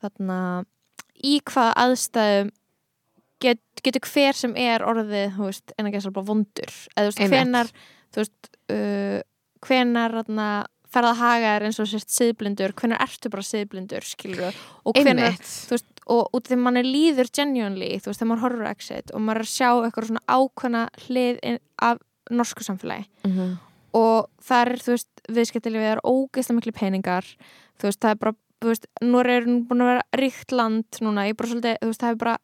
[0.02, 0.64] þarna
[1.24, 2.50] í hvað aðstæðum
[3.82, 6.76] getur hver sem er orðið, veist, en að geta bara vondur.
[6.94, 7.72] Eða þú veist, hvenar
[8.12, 9.18] þú veist, uh,
[9.62, 10.50] hvenar þarna,
[10.92, 15.40] ferða að haga er eins og sérst siðblindur, hvenar ertu bara siðblindur skilur og einmitt.
[15.40, 18.74] þú veist, og út af því manni líður genuinely, þú veist, þegar maður horfir á
[18.74, 21.42] exit og maður er að sjá eitthvað svona ákvæmna hlið
[21.88, 23.06] af norsku samfélagi.
[23.24, 23.56] Mm -hmm.
[23.92, 27.24] og þar er, þú veist, viðskiptilið er ógeðslega miklu peningar.
[27.78, 31.28] Þú veist, það er bara, þú veist, nú er búin að vera ríkt land núna,
[31.28, 32.36] ég bara svolítið, þú veist, það er bara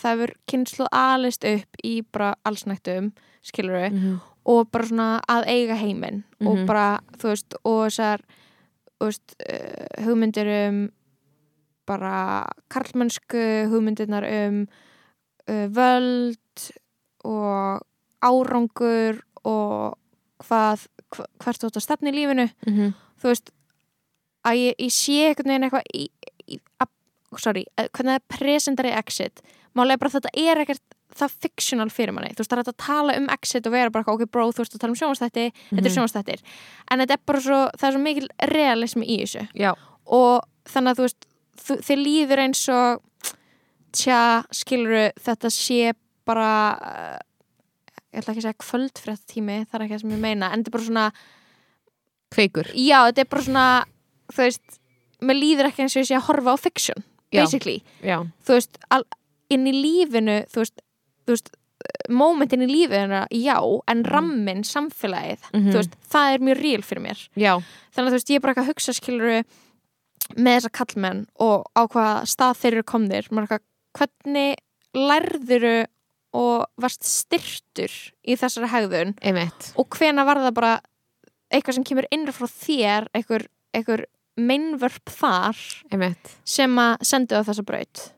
[0.00, 4.20] það hefur kynsluð alist upp í bara allsnættum, skilur við Mhm.
[4.46, 6.66] og bara svona að eiga heiminn og Mhm.
[6.66, 8.20] bara, þú veist, og þessar
[9.00, 10.90] þú veist, uh, hugmyndir um
[11.86, 14.66] bara karlmennsku hugmyndirnar um
[15.48, 16.70] uh, völd
[17.24, 17.82] og
[18.24, 19.98] árangur og
[20.44, 22.94] hvað, hva, hvert þú átt að stefna í lífinu Mhm.
[23.20, 23.50] þú veist
[24.44, 26.08] að ég, ég sé einhvern veginn eitthvað í,
[26.48, 26.88] í, að,
[27.38, 29.42] sorry, að, hvernig það presentar í exit
[29.74, 30.82] málega bara þetta er ekkert
[31.14, 34.12] það fictional fyrir manni, þú veist það er að tala um exit og vera bara
[34.14, 35.94] ok bro, þú veist að tala um sjónastætti þetta er Mhm.
[35.96, 36.40] sjónastættir,
[36.90, 39.44] en þetta er bara svo það er svo mikil realismi í þessu.
[39.54, 39.74] Já,
[40.06, 41.26] og þannig að þú veist
[41.64, 43.02] þú, þið líður eins og
[43.94, 45.92] tja, skiluru, þetta sé
[46.26, 47.18] bara uh,
[48.14, 50.62] ég ætla ekki að segja kvöldfrétt tími það er ekki það sem ég meina, en
[50.64, 51.06] þetta er bara svona
[52.34, 52.70] kveikur.
[52.74, 53.66] Já, þetta er bara svona
[54.34, 54.78] þú veist,
[55.24, 57.42] mér líður ekki eins og ég sé að horfa á fiction, Já.
[57.44, 57.82] basically.
[58.02, 59.04] Já, þú veist, al,
[59.54, 60.82] inn í lífinu þú veist,
[61.26, 61.50] þú veist
[62.08, 63.56] momentin í lífinu, já,
[63.92, 65.70] en rammin samfélagið, Mhm.
[65.72, 67.28] þú veist það er mjög real fyrir mér.
[67.36, 67.52] Já,
[67.92, 69.44] þannig að þú veist, ég er bara eitthvað að hugsa skiluru
[70.38, 73.60] með þessa kallmenn og á hvað stað þeir eru komnir eitthvað,
[73.98, 74.56] hvernig
[74.94, 75.86] lærðuru
[76.34, 77.92] og varst styrtur
[78.26, 79.14] í þessari hegðun?
[79.22, 79.72] Einmitt.
[79.78, 80.80] Og hvena var það bara
[81.52, 84.06] eitthvað sem kemur innra frá þér einhver
[84.40, 85.60] meinvörp þar
[85.92, 86.32] einmitt.
[86.44, 88.10] sem að sendu á þessa braut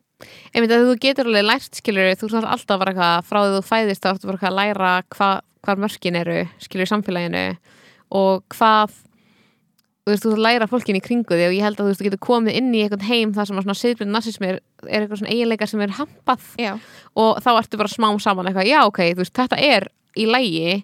[0.54, 3.64] einmitt að þú getur alveg lært skilur þú þarf alltaf bara eitthvað frá því þú
[3.70, 5.30] fæðist þá ertu bara eitthvað að læra hva,
[5.66, 7.44] hvað mörkin eru skilur í samfélaginu
[8.16, 8.94] og hvað
[10.06, 11.90] þú veist, þú þarf að læra fólkin í kringu þig og ég held að þú
[11.90, 14.60] veist, þú getur komið inn í einhvern heim þar sem að svona siðblind narsismi er,
[14.86, 16.72] er eitthvað svona eiginleika sem er hampað já,
[17.18, 20.76] og þá ertu bara smám saman eitthvað, já ok, þú veist, þetta er í lægi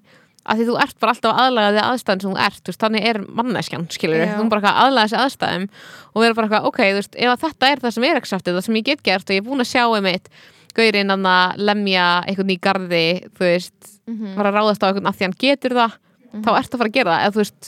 [0.43, 3.19] að því þú ert bara alltaf aðlagaði aðstæðan sem þú ert, þú veist, þannig er
[3.41, 4.61] manneskjan skilur, þú bara
[5.07, 5.67] þessi aðstæðum
[6.15, 8.55] og vera bara eitthvað, ok, þú veist, ef að þetta er það sem er accepted,
[8.59, 10.29] það sem ég get gert og ég er búin að sjá einmitt
[10.75, 13.05] gaurinn hann að lemja einhvern í garði
[13.37, 13.75] þú veist,
[14.09, 14.35] Mhm.
[14.35, 15.93] var að ráðast á einhvern af því hann getur það
[16.33, 17.63] þá ertu að fara að gera það eða þú veist,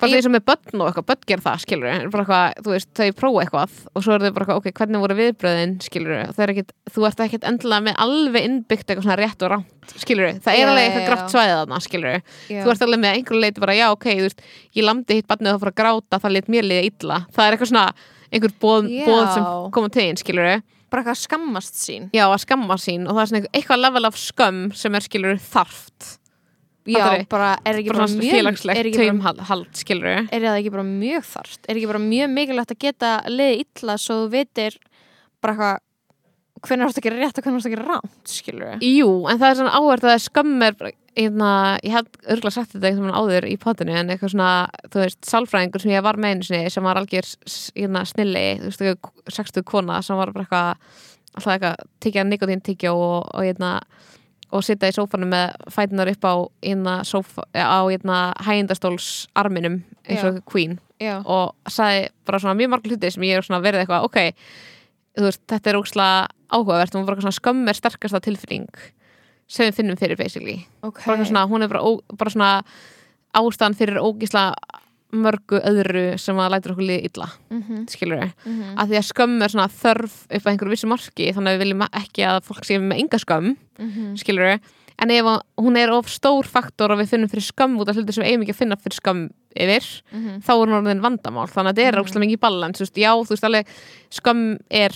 [0.00, 2.70] bara Ég- því sem með börn og eitthvað, börn ger það, skilur bara eitthvað, þú
[2.74, 6.14] veist, þau prófa eitthvað og svo er þau bara eitthvað, ok, hvernig voru viðbröðin skilur,
[6.44, 10.30] er ekkit, þú ert ekkit endilega með alveg innbyggt eitthvað svona rétt og rámt skilur,
[10.44, 12.16] það er alveg eitthvað grátt svæðið þarna, skilur
[12.64, 14.40] þú ert alveg með einhverju leiti bara, já, ok, þú veist
[14.76, 15.78] ég landi hitt barnið og það fór að
[20.44, 22.08] er eitthvað bara eitthvað skammast sín.
[22.14, 25.36] Já, að skamma sín og það er svona eitthvað- level af skömm sem er, skilur,
[25.38, 26.18] þarft
[26.86, 27.28] já, Fattarðu?
[27.28, 31.24] bara er ekki bara bara mjög félagslegt ekki, taumhald, skilur er það ekki bara mjög
[31.28, 31.60] þarft?
[31.68, 34.78] Er ekki bara mjög mikilvægt að geta liðið illa svo þú vitir
[35.40, 35.78] bara eitthvað
[36.60, 39.38] hvernig er þetta gera rétt og hvernig er þetta gera rámt skilur við Jú, en
[39.40, 43.16] það er svona áhverð að skömm er bara- hérna, ég hef örgulega sagt þetta eitthvað
[43.18, 44.50] áður í potinu en eitthvað svona,
[44.92, 47.26] þú veist, sálfræðingur sem ég var með einu sinni sem var algjör
[47.74, 50.76] hérna, snilli, þú veist, eitthvað 60 kona sem var bara eitthvað
[51.34, 51.76] alltaf eitthvað,
[54.50, 56.34] og, hérna sitja í sófanum með fætunar upp á
[56.64, 60.78] hérna, sófa, á hérna, hægindastóls arminum eins og queen.
[61.00, 64.18] Já, og sagði bara svona mjög margir hluti sem ég er svona verið eitthvað, ok
[65.16, 66.16] þú veist, þetta er ókslega
[66.50, 68.82] áhugavert og bara eitthvað svona skömm er sterkasta tilfinning
[69.50, 70.60] sem við finnum fyrir basically.
[70.86, 71.02] Ok.
[71.06, 71.82] Bara, svona, hún er bara,
[72.18, 72.50] bara svona
[73.34, 74.50] ástæðan fyrir ógisla
[75.12, 78.74] mörgu öðru sem að lætur okkur liða illa Mhm, skilur við, mhm.
[78.78, 81.64] að því að skömm er svona þörf upp að einhverju vissu marki, þannig að við
[81.64, 84.16] viljum ekki að fólk sé með enga skömm Mhm.
[84.18, 84.60] skilur við,
[85.00, 87.96] en ef að hún er of stór faktor og við finnum fyrir skömm út af
[87.96, 90.42] hluti sem við eigum ekki að finna fyrir skömm yfir Mhm.
[90.42, 93.44] þá er hún orðin vandamál þannig að þetta er óslega mikið balans já, þú veist
[93.44, 93.66] alveg
[94.10, 94.90] skömm er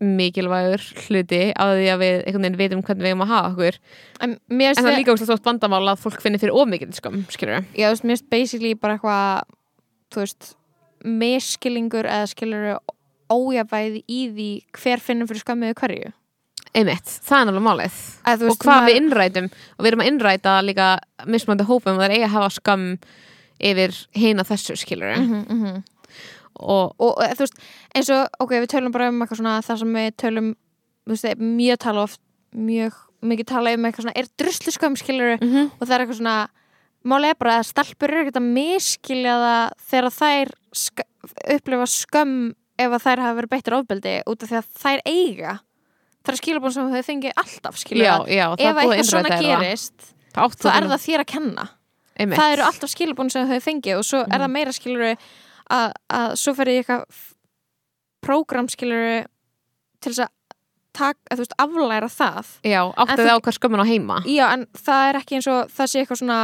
[0.00, 3.80] mikilvægur hluti á því að við einhvern veginn vitum hvernig við eigum að hafa okkur.
[4.24, 7.58] En en það er líka óslega stótt vandamál að fólk finnir fyrir ómikið skömm, skilur
[7.58, 9.52] við Já, þú veist, mér finnst basically bara eitthvað
[10.10, 10.48] þú veist,
[11.20, 12.80] miskilingur eða skilur
[13.30, 14.48] ójafæði í því
[14.80, 16.12] hver finnur fyrir skömmiðu hverju.
[16.70, 18.02] Einmitt, það er náttúrulega málið.
[18.30, 19.48] Að, og hvað við innrætum.
[19.76, 20.90] Og við erum að innræta líka
[21.26, 22.90] mismandi hópum og það er eiga að hafa skömm
[23.70, 25.82] yfir hina þessu, skilur við mm -hmm,
[26.58, 27.60] og og eh, þú veist,
[27.94, 30.50] eins og ok, við tölum bara um eitthvað svona það sem við tölum
[31.06, 32.20] þú veist, mjög tala oft
[32.54, 32.92] mjög
[33.22, 35.70] mikið tala um eitthvað svona er druslu skömm skilur mm -hmm.
[35.80, 36.48] og það er eitthvað svona
[37.04, 41.00] máli er bara að stelpur eru ekkert að miskilja það þegar þær sk
[41.54, 45.58] upplifa skömm ef þær hafa verið beittur ofbeldi út af því að þær eiga
[46.24, 48.92] það er skilabón sem þau fengi alltaf skilur já, já, það ef er búið að
[48.92, 49.60] eitthvað svona innræta þér það.
[49.60, 50.00] gerist
[50.34, 51.68] það þá er það þér að kenna
[52.20, 52.38] einmitt.
[52.38, 54.40] það eru alltaf skilabón sem þau fengi og svo er Mhm.
[54.42, 55.16] það meira skilur
[55.70, 57.22] að, að svo fer ég eitthvað
[58.24, 59.24] prógram skilur
[60.00, 60.32] til þess að
[60.96, 62.48] tak, að, veist, aflæra það.
[62.66, 62.80] Já,
[63.14, 64.16] þið á hvað skömmin á heima.
[64.26, 66.38] Já, en það er ekki eins og það sé eitthvað svona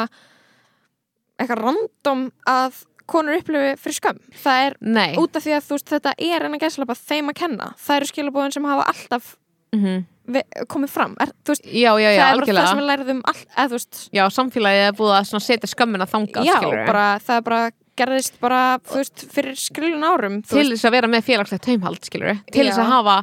[1.37, 2.79] eitthvað random að
[3.11, 4.21] konur upplifi fyrir skömm.
[4.43, 7.39] Það er nei, út af því að veist þetta er en að gæsla þeim að
[7.43, 7.69] kenna.
[7.83, 9.33] Það eru skilabóðin sem hafa alltaf
[9.75, 11.17] mm vi- komið fram.
[11.23, 13.43] Er, veist, já, já, já, það er bara það sem við lærðum all,
[13.75, 17.61] veist, já, samfélagið er búið að setja skömmina þangað, já, skilur bara, það er bara
[17.97, 22.67] gerðist bara veist, fyrir skrilun árum til þess að vera með félagslegt taumhald skilur til
[22.67, 23.17] þess að hafa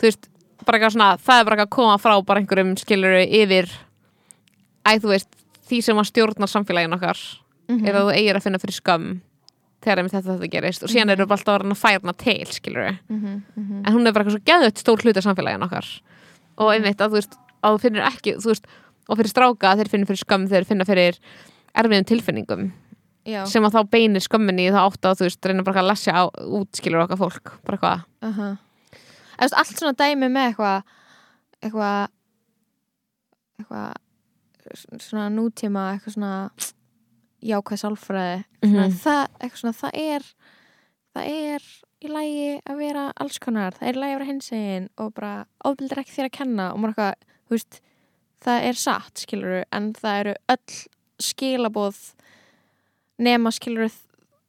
[0.00, 0.28] þú veist,
[0.64, 3.70] bara eitthvað svona, það er bara eitthvað að koma frá bara einhverjum skilur yfir
[4.88, 5.30] æ, þú veist,
[5.68, 7.18] því sem að stjórnar samfélagin okkar.
[7.68, 7.86] Mhm.
[7.86, 9.08] er að þú eigir að finna fyrir skömm
[9.84, 10.82] þegar einmitt þetta, þetta gerist.
[10.82, 13.82] Og síðan eru bara alltaf að vera að færa hana til skilur Mhm, mhm.
[13.86, 15.86] en hún er bara eitthvað svo geðut stór hluti af samfélagin okkar.
[16.58, 18.66] Og einmitt að þú veist að þú finnir ekki, þú veist
[19.08, 21.18] og fyrir stráka þeir finnir fyrir skömm, þeir finna fyrir
[21.74, 22.72] erfiðum tilfinningum
[23.28, 25.90] já, sem að þá beinir skömminni í það átt að þú veist reyna bara að
[25.92, 26.22] lesja á
[26.58, 28.06] útskilur okkar fólk bara eitthvað.
[28.24, 28.56] Uh
[29.38, 30.82] veist, allt svona dæmi með eitthvað
[31.62, 32.08] eitthvað
[33.58, 36.32] eitthvað svona nútíma eitthvað svona
[37.48, 38.96] jákvæð sálfræði svona, Mhm.
[38.98, 40.22] það, eitthvað svona, það er
[41.14, 41.62] það er
[42.02, 45.46] í lagi að vera alls konar, það er í lagi að vera hinsegin og bara
[45.64, 47.14] ofbildir ekki þér að kenna og maður eitthvað,
[47.48, 47.80] þú veist
[48.44, 50.76] það er satt, skilur en það eru öll
[51.18, 51.96] skilaboð
[53.18, 53.90] nema skilur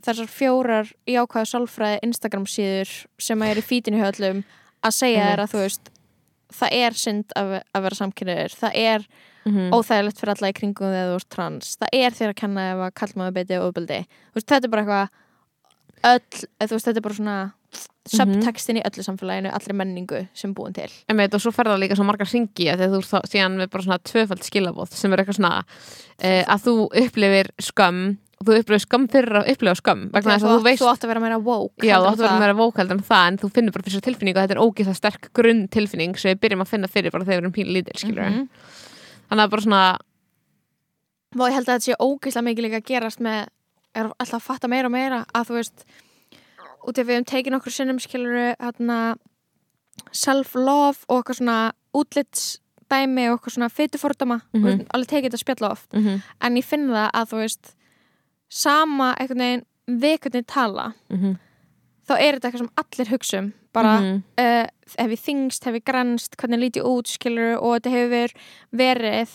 [0.06, 4.44] þessar fjórar jákvæða sálfræði Instagram síður sem að er í fítinu hjá öllum
[4.86, 5.92] að segja þér að þú veist
[6.60, 9.08] það er synd að, að vera samkynniður það er
[9.46, 9.70] mm.
[9.76, 11.72] óþægilegt fyrir alla í kringum þegar þú ert trans.
[11.80, 16.12] Það er þér að kenna ef að kallmaður beiti og veist, þetta er bara eitthvað
[16.12, 17.40] öll, þú veist, þetta er bara svona
[18.10, 20.88] subtextin í öllu samfélaginu allri menningu sem búin til.
[21.12, 23.86] Einmitt, og svo fer það líka svo margar syngi þegar þú þá síðan með bara
[23.86, 28.80] svona tvöfald skilabóð sem er eitthvað svona uh, að þú upplifir skömm og þú upplifir
[28.86, 31.40] skömm fyrir að upplifa skömm vegna þess að þú veist þú átt að vera meira
[31.44, 33.84] woke Já, þú heldur áttu að vera meira vókald en það en þú finnur bara
[33.84, 36.88] fyrir þessu tilfinningu að þetta er ógísla sterk grunn tilfinning sem við byrjum að finna
[36.88, 38.50] fyrir bara þegar við erum pínu lítil, skilur Mhm.
[39.30, 39.82] þannig að bara svona,
[41.36, 43.48] og ég held að þetta sé ógeðslega mikið líka að gerast með
[43.96, 45.86] er alltaf að fatta meira og meira að þú veist
[46.88, 49.16] út af við höfum tekið nokkur sinnum skilur hérna
[50.16, 51.58] self-love og eitthvað svona
[51.98, 54.86] útlitsdæmi og eitthvað svona fytufordama mm Mhm.
[54.94, 56.22] alveg tekið þetta spjalla oft mm -hmm.
[56.42, 57.76] en ég finn það að þú veist
[58.50, 59.66] sama einhvern veginn
[60.02, 60.94] við hvernig tala
[62.10, 64.24] þá er þetta eitthvað sem allir hugsum bara Mhm.
[64.40, 64.66] uh,
[64.98, 68.34] hef ég þingst, hef ég grænst hvernig lít ég út, skilur og þetta hefur
[68.74, 69.30] verið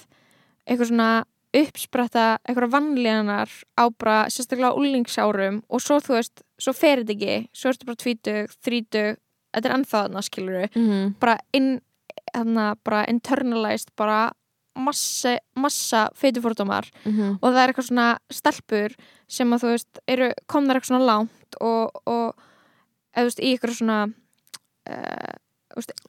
[0.67, 3.49] eitthvað svona uppspretta eitthvað vannleganar
[3.79, 7.97] á bara sérstaklega úlingsárum og svo þú veist, svo fer þetta ekki svo ertu bara
[8.03, 9.17] tvítug, þrítug
[9.55, 11.15] þetta er ennþá þarna, skilur Mhm.
[11.21, 11.81] bara, in,
[12.35, 14.33] þarna, bara internalized bara
[14.77, 17.39] massa, massa feitufordómar Mhm.
[17.43, 18.95] og það er eitthvað svona stelpur
[19.29, 22.35] sem að þú veist, eru komnar eitthvað svona langt og, og
[23.15, 23.99] eða þú veist, í eitthvað svona
[24.91, 25.35] uh,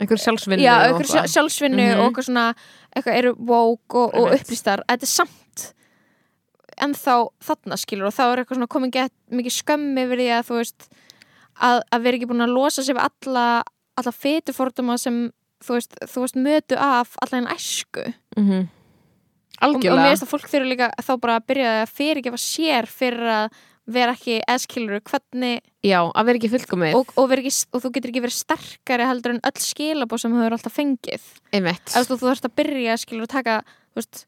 [0.01, 1.31] einhver sjálfsvinni já, og eitthvað eitthvað.
[1.33, 1.99] sjálfsvinnu Mhm.
[1.99, 2.55] og eitthvað svona,
[2.95, 5.73] eitthvað eru woke og, og upplýstar, þetta er samt
[6.77, 10.27] en þá þarna skilur og þá er eitthvað svona komin gett mikið skömm yfir því
[10.35, 10.87] að þú veist
[11.61, 13.63] að, að vera ekki búin að losa sig við alla
[13.97, 15.31] alla fetuforduma sem
[15.63, 17.39] þú veist, þú veist mötu af alla
[18.35, 18.67] en æsku Mhm.
[19.61, 22.37] og, og mér algjörlega finnst að fólk þurfa líka þá bara að byrja að fyrirgefa
[22.37, 23.49] sér fyrir að
[23.87, 26.95] vera ekki eðskilur hvernig já, að vera ekki fullkomið.
[26.97, 30.39] Og, og, ekki, og þú getur ekki verið sterkari heldur en öll skilabóð sem þú
[30.41, 31.27] hefur alltaf fengið.
[31.53, 34.25] Eða, þú, þú þarfst að byrja skilur að taka þú, veist,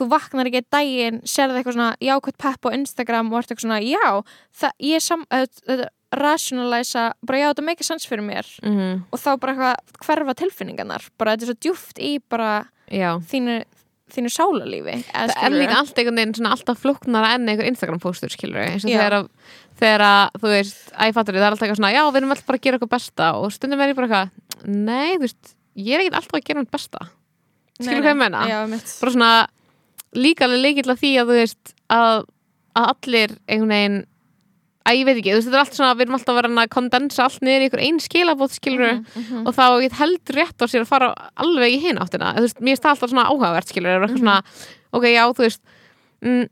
[0.00, 3.66] þú vaknar ekki einn daginn sérðu eitthvað svona jákvæmt pepp á Instagram og ert eitthvað
[3.68, 4.24] svona já
[4.56, 8.46] það, ég er sam, þetta rationalæsa bara já þetta make sense fyrir mér.
[8.64, 9.04] Mhm.
[9.12, 11.10] og þá bara eitthvað hverfa tilfinningarnar.
[11.18, 12.64] Bara þetta er svo djúft í bara
[13.30, 13.58] þínu,
[14.14, 18.02] þínu sálarlífi eða það er líka allt einhvern veginn svona alltaf flóknara enn einhver Instagram
[18.02, 19.30] póstur skilur eins og þegar að
[19.80, 22.34] þegar að, þú veist, að ég fattur það er alltaf eitthvað svona, já, við erum
[22.34, 23.28] alltaf bara að gera okkur besta.
[23.40, 26.62] Og stundum er ég bara eitthvað, nei, þú veist ég er ekkert alltaf að gera
[26.62, 27.06] mitt besta.
[27.74, 28.04] Skilur nei.
[28.04, 28.42] hvað ég meina?
[28.46, 29.30] já, bara svona
[30.14, 32.26] líka alveg leikill að því að þú veist að,
[32.78, 34.00] að allir einhvern veginn
[34.84, 36.50] að ég veit ekki, þú veist, þetta er allt svona við erum alltaf að vera
[36.64, 40.58] að kondensa allt niður í einhver ein skilabóð skilur Mhm, og þá get heldur rétt
[40.60, 43.68] á sér að fara alveg í hinn áttina, þú veist, mér það alltaf svona áhugavert
[43.72, 44.18] skilur, mm Mhm.
[44.20, 44.42] svona,
[44.92, 45.60] ok, já, þú veist
[46.22, 46.48] mm,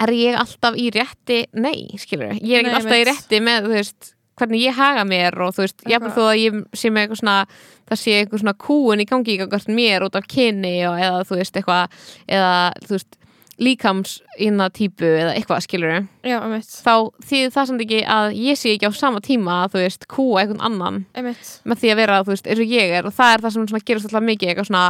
[0.00, 3.08] er ég alltaf í rétti nei, skilur, ég er ekki alltaf í einmitt.
[3.14, 6.16] rétti með, þú veist hvernig ég haga mér og þú veist, jafnvel Eitthvað.
[6.16, 7.46] þó að ég sé með eitthvað svona
[7.88, 11.24] það sé eitthvað svona kúun í gangi í gangast mér út af kyni og eða
[11.24, 11.88] þú veist eitthvað,
[12.28, 13.16] eða þú veist
[13.62, 15.94] líkams inna típu eða eitthvað skilur
[16.26, 16.94] já, mitt, þá
[17.24, 20.42] þýðir það samt ekki að ég sé ekki á sama tíma að þú veist kúa
[20.42, 20.98] einhvern annan.
[21.24, 21.54] Mitt.
[21.64, 23.80] með því að vera, þú veist, eins og ég er og það er það sem
[23.80, 24.84] gerast alltaf mikið eitthvað svona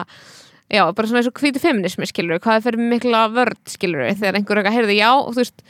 [0.66, 4.40] já, bara svona eins og hvíti feminismi, skilur hvað er fyrir mikla vörd, skilur þegar
[4.40, 5.62] einhver eitthvað heyrði, já, og þú veist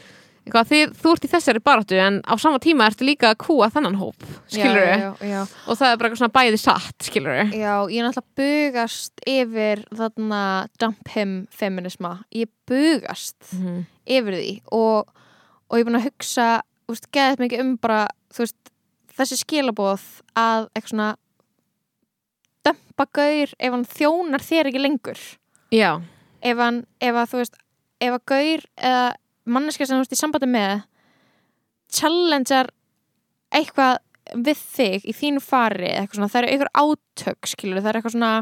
[0.47, 3.66] eitthvað, þið, þú ert í þessari baráttu en á sama tíma ertu líka að kúa
[3.74, 4.86] þennan hóp skilur
[5.18, 5.40] já.
[5.66, 9.82] og það er bara eitthvað svona bæði satt, skilur Já, ég er náttúrulega bugast yfir
[9.99, 10.42] þarna
[10.78, 12.12] dump him feminisma.
[12.32, 13.84] Ég bugast Mhm.
[14.07, 15.11] yfir því og,
[15.68, 16.49] og ég er búin að hugsa,
[16.88, 18.07] veist, geðið mikið um bara,
[18.38, 18.57] veist,
[19.18, 20.03] þessi skilabóð
[20.36, 21.11] að eitthvað svona
[22.66, 25.20] dumpa gaur ef hann þjónar þér ekki lengur.
[25.74, 26.01] já,
[26.47, 27.55] Ef hann, ef að þú veist,
[28.01, 29.14] ef að gaur eða
[29.47, 30.82] manneska sem þú veist í sambandi með
[31.97, 32.70] challengear
[33.55, 34.01] eitthvað
[34.34, 38.16] við þig í þínu fari eitthvað svona, það eru eitthvað átök skilur, það er eitthvað
[38.16, 38.32] svona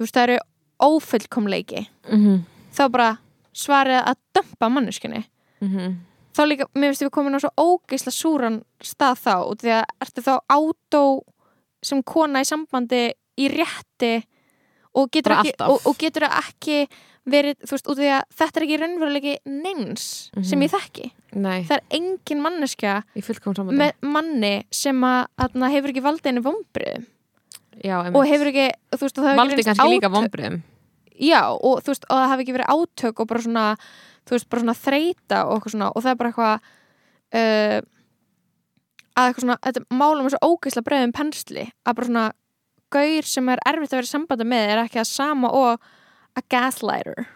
[0.00, 0.38] veist, það eru
[0.86, 1.86] ófullkomleiki.
[2.10, 2.42] Mhm.
[2.76, 3.10] Þá bara
[3.56, 5.24] svarið að dömpa manneskinni
[5.64, 5.96] mhm.
[6.36, 10.24] Þá líka, mér finnst við komin á svo ógeisla súran stað þá, því að ertu
[10.26, 11.02] þá átó
[11.80, 14.18] sem kona í sambandi í rétti
[14.96, 16.76] og getur, Bara ekki, og, og getur ekki
[17.26, 20.04] verið, þú veist, út því að þetta er ekki raunverulegi neins
[20.36, 20.44] Mhm.
[20.44, 21.10] sem ég þekki.
[21.34, 22.92] Nei, það er engin manneska
[23.76, 27.06] með manni sem að, að hefur ekki valdið henni vombrið
[27.84, 30.62] já, og hefur ekki, þú veist, það hefur valdi reynst kannski líka átök- vombriðum
[31.20, 33.66] já, og þú veist, og það hafi ekki verið átök og bara svona,
[34.26, 36.60] þú veist, bara svona þreita og svona, og það er bara eitthvað
[37.34, 37.80] uh,
[39.16, 42.26] að eitthvað svona, þetta málum er svo ógeðslega breiðum pensli, að bara svona
[42.92, 45.80] gaur sem er erfitt að vera í sambandi með er ekki að sama og
[46.36, 47.26] a gaslighter.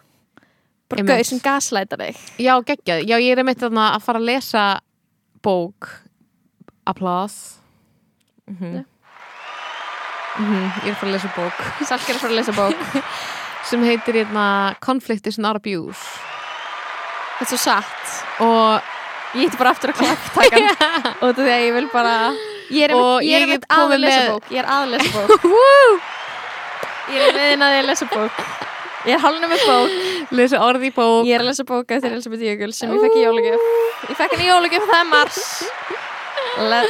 [0.90, 2.16] Bara gaur sem gaslightar þig.
[2.42, 4.64] Já, geggjað, já, ég er þarna að fara að lesa
[5.42, 5.88] bók.
[6.86, 7.59] Applause.
[8.51, 8.84] Mhm.
[10.40, 11.61] Mhm, ég er að fara að lesa bók.
[11.86, 13.05] Salkir að fara að lesa bók.
[13.70, 16.01] Sem heitir hérna Conflict is not abuse.
[17.38, 18.16] Þetta er svo satt.
[18.40, 18.96] Og
[19.30, 20.64] Ég hitti bara aftur að klapptakan
[21.22, 22.14] út af því að ég vil bara
[22.74, 24.48] Ég er, Og er að komið lesa með- bók.
[24.51, 26.09] Ég er að lesa bók!
[27.14, 28.40] Ég er meðin að ég lesa bók
[29.09, 29.94] Ég er halnum með bók.
[30.36, 31.24] Lesa orð í bók.
[31.24, 33.66] Ég er að lesa bók eftir Elisabeth Jökull sem ég fekk í jólugjöf
[34.11, 35.42] Ég fekk henni í jólugjöf, það er mars.
[36.61, 36.84] Le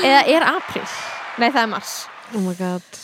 [0.00, 0.84] Eða er apríl?
[1.36, 1.94] Nei, það er mars.
[2.32, 3.00] Oh my god.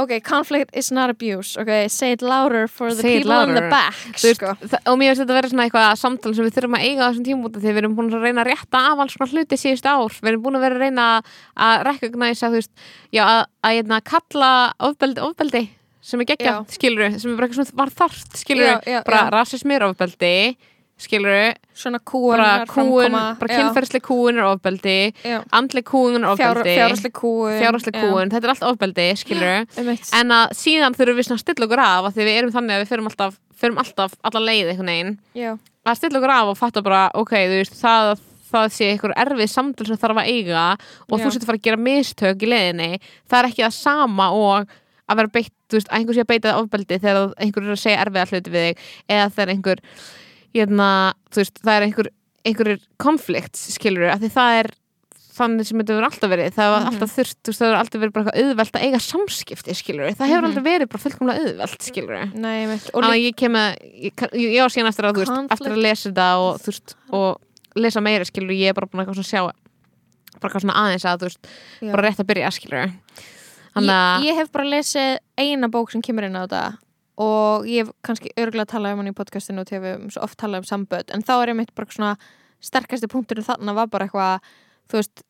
[0.00, 1.54] Ok, conflict is not abuse.
[1.60, 4.54] Ok, say it louder for the Say people in the back Þú veist, sko.
[4.88, 7.08] og mér finnst þetta að vera svona eitthvað samtal sem við þurfum að eiga á
[7.10, 9.90] þessum tímúti þegar við erum búin að reyna að rétta af alls svona hluti síðust
[9.90, 11.08] ár, við erum búin að vera að reyna
[11.68, 14.50] að recognize að að, að hérna, kalla
[14.88, 15.62] ofbeldi, ofbeldi
[16.00, 16.64] sem er geggja, Já.
[16.76, 19.30] skilur sem er bara eitthvað svona var þart, skilur Já, já, bara já.
[19.36, 20.34] rasismi er ofbeldi
[21.00, 24.96] skilur, svona kúun bara kúun bara kynferðsleg kúun er ofbeldi
[25.56, 30.10] andleg kúun er ofbeldi fjárhásleg kúun fjárhásleg kúun, þetta er allt ofbeldi, skilur Einmitt.
[30.18, 32.76] en að síðan þurfum við svona að stilla okkur af að því við erum þannig
[32.76, 35.14] að við förum alltaf, förum alltaf alla leið einhvern veginn.
[35.40, 35.54] Já,
[35.88, 38.12] að stilla okkur af og fatta bara ok, þú veist, það,
[38.52, 40.66] það sé einhver erfið samtal sem þarf að eiga
[41.08, 41.22] og Já.
[41.24, 42.90] þú setur fara að gera mistök í leiðinni.
[43.24, 44.76] Það er ekki það sama og
[45.10, 47.74] að vera beitt, þú veist, að einhver sé að beita það ofbeldi þegar einhver er
[47.74, 48.76] að segja erfiða hluti við þig
[49.10, 49.80] eða þegar einhver
[50.54, 50.90] hérna,
[51.30, 52.08] þú veist, það er einhver
[52.40, 54.70] einhverjir konflikt, skilur að því það er
[55.40, 56.52] þannig sem þetta verður alltaf verið.
[56.52, 56.88] Það var Mhm.
[56.90, 60.04] alltaf þurft, þú veist, það verður alltaf verið bara eitthvað auðvelt að eiga samskipti, skilur
[60.10, 60.48] það hefur Mhm.
[60.50, 63.70] aldrei verið bara fullkomlega auðvelt, skilur nei, einmitt og Þannig að líka, ég kem að,
[63.94, 65.80] ég, ég, ég var síðan eftir að, þú veist, eftir að
[73.76, 73.90] ég er að að, að.
[73.90, 76.64] Þannig að, ég, hef bara lesið eina bók sem kemur inn á þetta
[77.20, 80.22] og ég hef kannski örgulega talað um hann í podcastinu og að við höfum svo
[80.24, 82.14] oft talað um samböld en þá er ég mitt bara svona
[82.64, 84.46] sterkasti punkturinn þarna var bara eitthvað
[84.90, 85.22] þú veist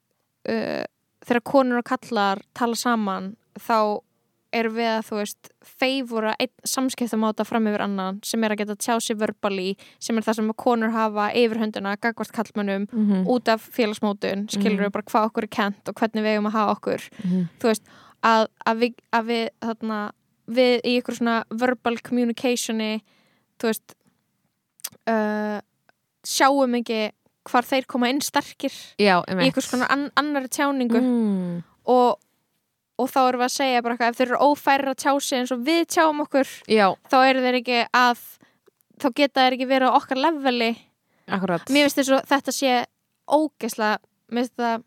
[0.50, 0.84] uh,
[1.26, 4.00] þegar konur og kallar tala saman þá
[4.54, 6.34] erum við að þú veist feifura
[6.66, 10.50] samskiptamáta fram yfir annan sem er að geta tjá sig verbali sem er það sem
[10.50, 15.46] að konur hafa yfirhönduna gagvart kallmönnum mm út af félagsmótun skilur við bara hvað okkur
[15.46, 17.46] er kent og hvernig við eigum að hafa okkur -hmm.
[17.60, 17.84] þú veist,
[18.26, 20.00] að, að við, að við þarna,
[20.50, 22.92] við í ykkur svona verbal communicationi
[23.60, 23.94] þú veist
[25.10, 25.58] uh,
[26.26, 27.10] sjáum ekki
[27.50, 31.54] hvar þeir koma inn sterkir já, í ykkur svona an annari tjáningu mm.
[31.92, 32.20] og,
[33.00, 35.40] og þá erum við að segja bara eitthvað, ef þeir eru ófærir að tjá sig
[35.40, 38.22] eins og við tjáum okkur Já, þá eru þeir ekki að
[39.00, 40.70] þá geta þeir ekki verið á okkar leveli
[41.30, 41.72] akkurat.
[41.72, 42.76] mér finnst þetta sé
[43.30, 43.96] ógesla
[44.28, 44.86] mér finnst það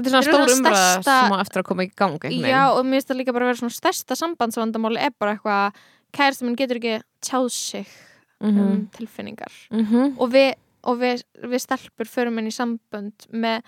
[0.00, 2.18] Þetta er svona stór umræða stærsta- sem á eftir að koma í gang,
[2.50, 5.74] Já, og mér finnst það líka bara að vera svona stærsta sambandsvandamáli er bara eitthvað
[6.16, 7.86] kærasti minn getur ekki tjáð sig
[8.40, 8.88] um veginn.
[8.96, 10.14] tilfinningar Mm -hmm.
[10.18, 13.62] og við, og við, við stelpur förum inn í sambönd með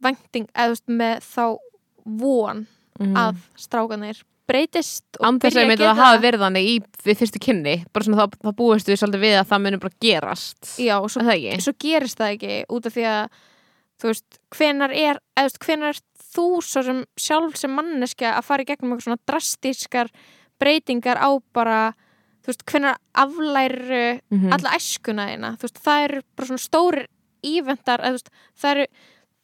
[0.00, 1.58] vænting, eða þú veist, með þá
[2.04, 2.66] von
[3.00, 7.84] að strákanir breytist Andar sem að þetta gera hafi verið þannig í við fyrstu kynni,
[7.92, 10.78] bara svona þá, búist við svolítið við að það munum bara gerast.
[10.78, 11.24] Já, og svo,
[11.64, 13.28] svo gerist það ekki út af því að
[14.00, 16.00] þú veist, hvenar er veist, hvenar er
[16.34, 20.10] þú svo sem sjálf sem manneska að fara í gegnum eitthvað svona drastískar
[20.60, 21.94] breytingar á bara
[22.44, 24.52] þú veist, hvenar aflæru Mhm.
[24.52, 27.06] alla æskuna þína, þú veist, það eru bara svona stórir
[27.44, 28.30] íventar, eða þú veist,
[28.60, 28.86] það eru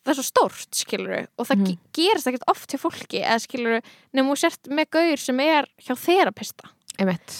[0.00, 1.78] það er svo stórt, skilur og það mm.
[1.92, 3.82] gerist ekkert oft hjá fólki eða skilur,
[4.14, 6.70] nefnum þú sért með gaur sem er hjá þerapista,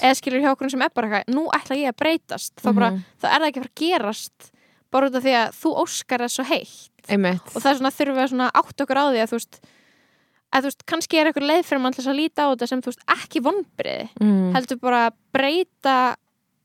[0.04, 2.90] eða skilur hjá okkur sem er bara eitthvað, nú ætla ég að breytast þá bara,
[2.90, 3.04] Mhm.
[3.20, 4.50] þá er það ekki að fara að gerast
[4.90, 7.46] bara út af því að þú óskar það svo heitt Einmitt.
[7.55, 9.61] og það er svona þurfum við að svona átt okkur á því að þú veist
[10.51, 12.80] að þú veist, kannski er eitthvað leið fyrir mann til að líta á þetta sem
[12.82, 14.53] þú veist, ekki vonbriði Mm.
[14.57, 15.96] heldur bara að breyta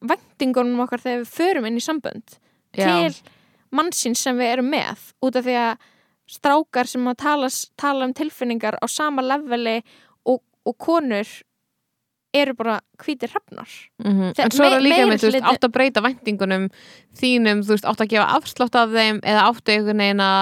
[0.01, 2.37] væntingunum okkar þegar við förum inn í sambönd
[2.75, 2.85] Já.
[2.89, 3.13] til
[3.75, 5.77] mannsins sem við erum með út af því að
[6.35, 9.77] strákar sem að tala, tala um tilfinningar á sama leveli
[10.25, 11.29] og, og konur
[12.41, 13.73] eru bara hvítir hrafnar.
[14.03, 16.69] Mm Þegar En svo er það líka með, þú veist, átt að breyta væntingunum
[17.19, 20.41] þínum, þú veist, átt að gefa afslátt af þeim eða áttu einhvern veginn að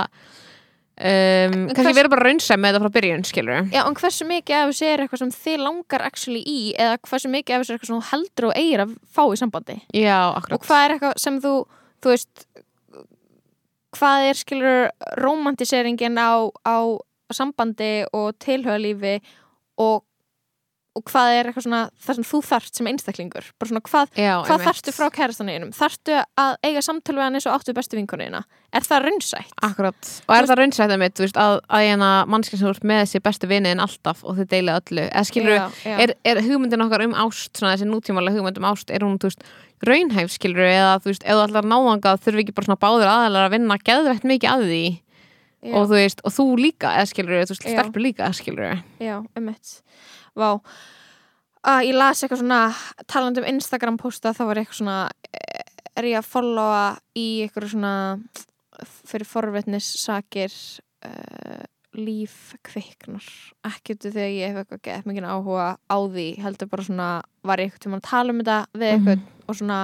[0.93, 4.73] um, kannski vera bara raunsæð með þetta frá byrjun, skilur Já, en hversu mikið af
[4.73, 7.91] þessu er eitthvað sem þið langar actually í eða hversu mikið af þessu er eitthvað
[7.91, 9.79] sem þú heldur og eigir að fá í sambandi?
[9.95, 10.57] Já, akkurat.
[10.59, 11.55] Og hvað er eitthvað sem þú
[12.03, 12.45] þú veist
[13.93, 14.79] hvað er skilur
[15.21, 16.77] romantiseringin á, á
[17.33, 19.19] sambandi og tilhöðalífi
[19.81, 20.03] og,
[20.93, 23.47] og hvað er eitthvað svona það sem þú þarft sem einstaklingur?
[23.59, 27.47] Bara svona hvað, Já, hvað þarftu frá kærastaninu þarftu að eiga samtölu við hann eins
[27.49, 28.41] og áttu bestu vinkonina
[28.73, 29.53] er það raunsætt?
[29.65, 32.99] Akkurat, og er það raunsætt einmitt, þú veist, að, að hérna mannskinn sem ert með
[33.03, 37.05] þessi bestu vinnin alltaf og þið deilið öllu, eða skilur Já, er, er hugmyndin okkar
[37.05, 39.41] um ást, svona þessi nútímalega hugmynd um ást, er hún, veist,
[39.85, 43.09] raunhæf skilur, eða þú veist, ef þú ætlar að náðanga þurfi ekki bara svona báður
[43.13, 44.85] aðalega að vinna geðvett mikið að því?
[45.63, 47.53] Og þú veist, og þú líka, eða skilur, þú
[50.39, 50.49] Vá.
[51.63, 52.61] Að ég las eitthvað svona
[53.07, 54.97] talandi um Instagram posta þá var eitthvað svona
[55.31, 55.61] eh,
[55.95, 57.93] er ég að followa í eitthvað svona
[59.07, 60.51] fyrir forvetnis sakir
[61.05, 61.61] uh,
[61.93, 63.25] líf kviknar
[63.69, 66.87] ekki út af því að ég hef eitthvað gett mikið áhuga á því heldur bara
[66.87, 67.09] svona
[67.45, 69.79] var ég eitthvað tíma að tala um þetta við eitthvað og svona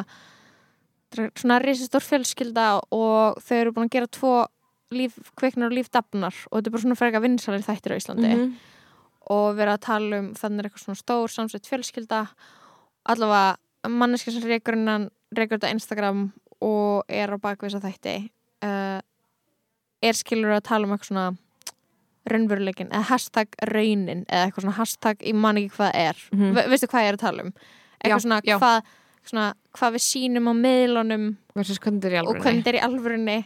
[1.37, 4.33] svona risastór fjölskylda og þau eru búin að gera tvo
[4.93, 8.33] líf kviknar og líf dafnar og þetta er bara svona frekar vinsalir þættir á Íslandi.
[8.33, 8.51] Mhm.
[9.29, 12.23] Og vera að tala um þannig er eitthvað svona stór samsett fjölskylda
[13.09, 16.23] allavega manneski sem reykur innan reykur þetta Instagram
[16.65, 18.15] og er á bakvisa þætti
[18.65, 18.99] uh,
[20.03, 21.27] er skilur að tala um eitthvað svona
[22.29, 26.53] raunveruleikin eða hashtag raunin eða eitthvað svona hashtag, ég man ekki hvað er Mhm.
[26.55, 28.57] Ve veistu hvað ég er að tala um eitthvað Já, svona, já.
[28.59, 28.81] Hvað,
[29.29, 33.39] svona hvað við sýnum á í og hvernig er í alvörunni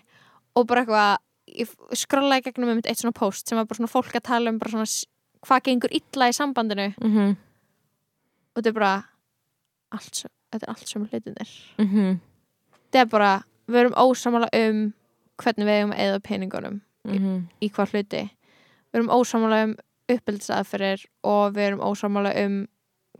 [0.55, 1.17] og bara eitthvað
[1.53, 4.59] ég skrollaði gegnum um eitt svona post sem var bara svona fólk að tala um
[4.59, 4.85] bara svona
[5.47, 7.35] hvað gengur illa í sambandinu mm -hmm.
[8.55, 9.03] og þetta er bara
[9.91, 12.19] allt, þetta er allt sem hlutinir Mm -hmm.
[12.91, 14.93] þetta er bara, við erum ósamála um
[15.37, 17.47] hvernig við eigum að eða peningunum Mhm.
[17.61, 18.21] í hvað hluti
[18.93, 19.75] við erum ósamála um
[20.09, 22.67] uppbyldisaðferðir og við erum ósamála um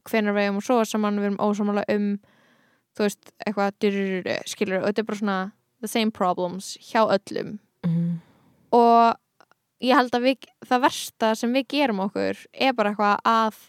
[0.10, 2.20] hvenær við eigum að sofa saman við erum ósamála um
[2.96, 5.52] þú veist, eitthvað dyrrrrrr, skilur, og þetta er bara svona
[5.82, 8.22] the same problems hjá öllum Mhm.
[8.72, 9.16] og
[9.84, 13.62] ég held að við, það versta sem við gerum okkur er bara eitthvað að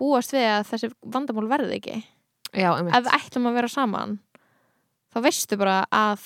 [0.00, 1.98] búast við að þessi vandamál verði ekki
[2.56, 4.16] Já, ef við ætlum að vera saman
[5.14, 6.24] þá veistu bara að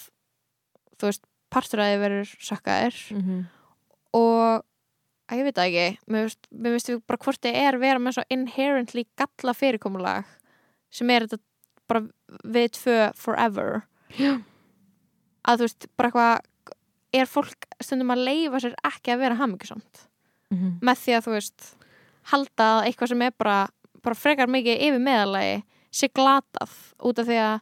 [1.01, 3.41] þú veist, partur að þið verður sökkaðir Mhm.
[4.15, 4.65] og
[5.29, 8.17] að ég veit það ekki mér veist, mér veist bara hvort þið er vera með
[8.19, 10.25] svo inherently galla fyrirkomulag
[10.95, 11.41] sem er þetta
[11.89, 12.05] bara
[12.45, 13.83] við tvö forever
[14.19, 14.39] Já.
[15.45, 16.45] að þú veist, bara eitthvað
[17.15, 20.05] er fólk stundum að leifa sér ekki að vera hamingisamt
[20.53, 20.79] Mhm.
[20.85, 21.69] með því að þú veist
[22.31, 23.69] halda að eitthvað sem er bara,
[24.03, 25.63] bara frekar mikið yfir meðalagi
[25.95, 26.71] sé glatað
[27.03, 27.61] út af því að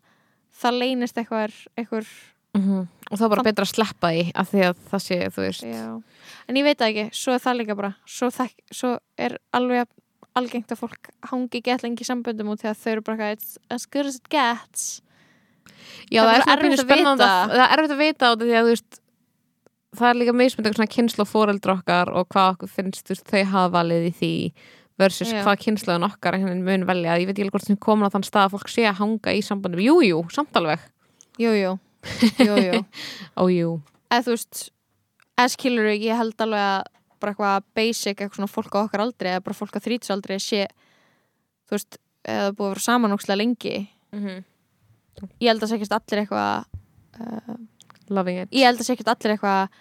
[0.63, 2.09] það leynist eitthvað eitthvað
[2.55, 2.89] Mhm.
[3.11, 5.63] og þá er bara betra að sleppa því af því að það sé, þú veist
[5.65, 6.03] Já.
[6.49, 9.87] en ég veit það ekki, svo er það líka bara svo, þek, svo er alveg
[10.37, 13.33] algengt að fólk hangi gett lengi í samböndum út því að þau eru bara eitthvað
[13.37, 15.01] "It's as good as it gets
[16.11, 17.33] Já, Það það, er er erfitt að spennandi vita.
[17.33, 18.99] að- Það er erfitt að vita á því að þú veist
[19.97, 23.73] það er líka eitthvað svona kynslu fóreldra okkar og hvað okkur finnst þú þau hafa
[23.77, 24.33] valið í því
[25.01, 25.41] versus Já.
[25.45, 27.19] hvað kynsluðan okkar mun velja.
[27.21, 29.41] Ég veit ekki hvort sem komin á þann stað að fólk sé að hanga í
[29.45, 30.83] sambandum Jú, jú, samt alveg.
[31.41, 31.73] Jú, jú,
[32.43, 32.81] jú, jú.
[33.41, 33.73] Ó, jú.
[34.13, 34.63] Eða þú veist
[35.39, 36.91] eða skilur ég held alveg að
[37.23, 40.65] bara eitthvað basic, eitthvað svona fólk á okkar aldrei eða bara fólk á þrítsaldri sé
[41.71, 43.77] þú veist, eða búið að vera saman ókslega lengi.
[44.13, 44.43] Mhm.
[45.41, 46.65] ég held að ekkert allir eitthvað
[47.21, 47.57] uh,
[48.13, 48.53] Loving it.
[48.53, 49.81] ég held að ekkert allir eitthvað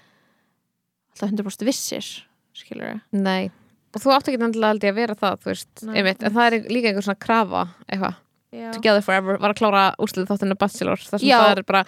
[1.11, 2.11] alltaf 100% vissir
[2.57, 3.51] skilur Nei
[3.91, 6.91] Og þú átt ekki endilega að vera það, veist, Nei, einmitt, en það er líka
[6.91, 8.19] einhver svona krafa, eitthvað,
[8.51, 11.37] Together Forever, var að klára úslið þáttinu Bachelor, þar sem Já.
[11.39, 11.81] það er bara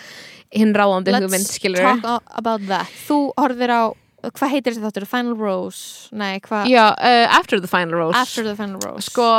[0.55, 2.91] hinn ráðandi hugmynd, skilur talk about that.
[3.07, 3.83] Þú horfir á,
[4.29, 5.07] hvað heitir þessi þáttur?
[5.13, 6.67] Final Rose, nei hvað?
[6.71, 8.19] Já, uh, After the Final Rose.
[8.19, 9.07] After the Final Rose.
[9.07, 9.29] Sko,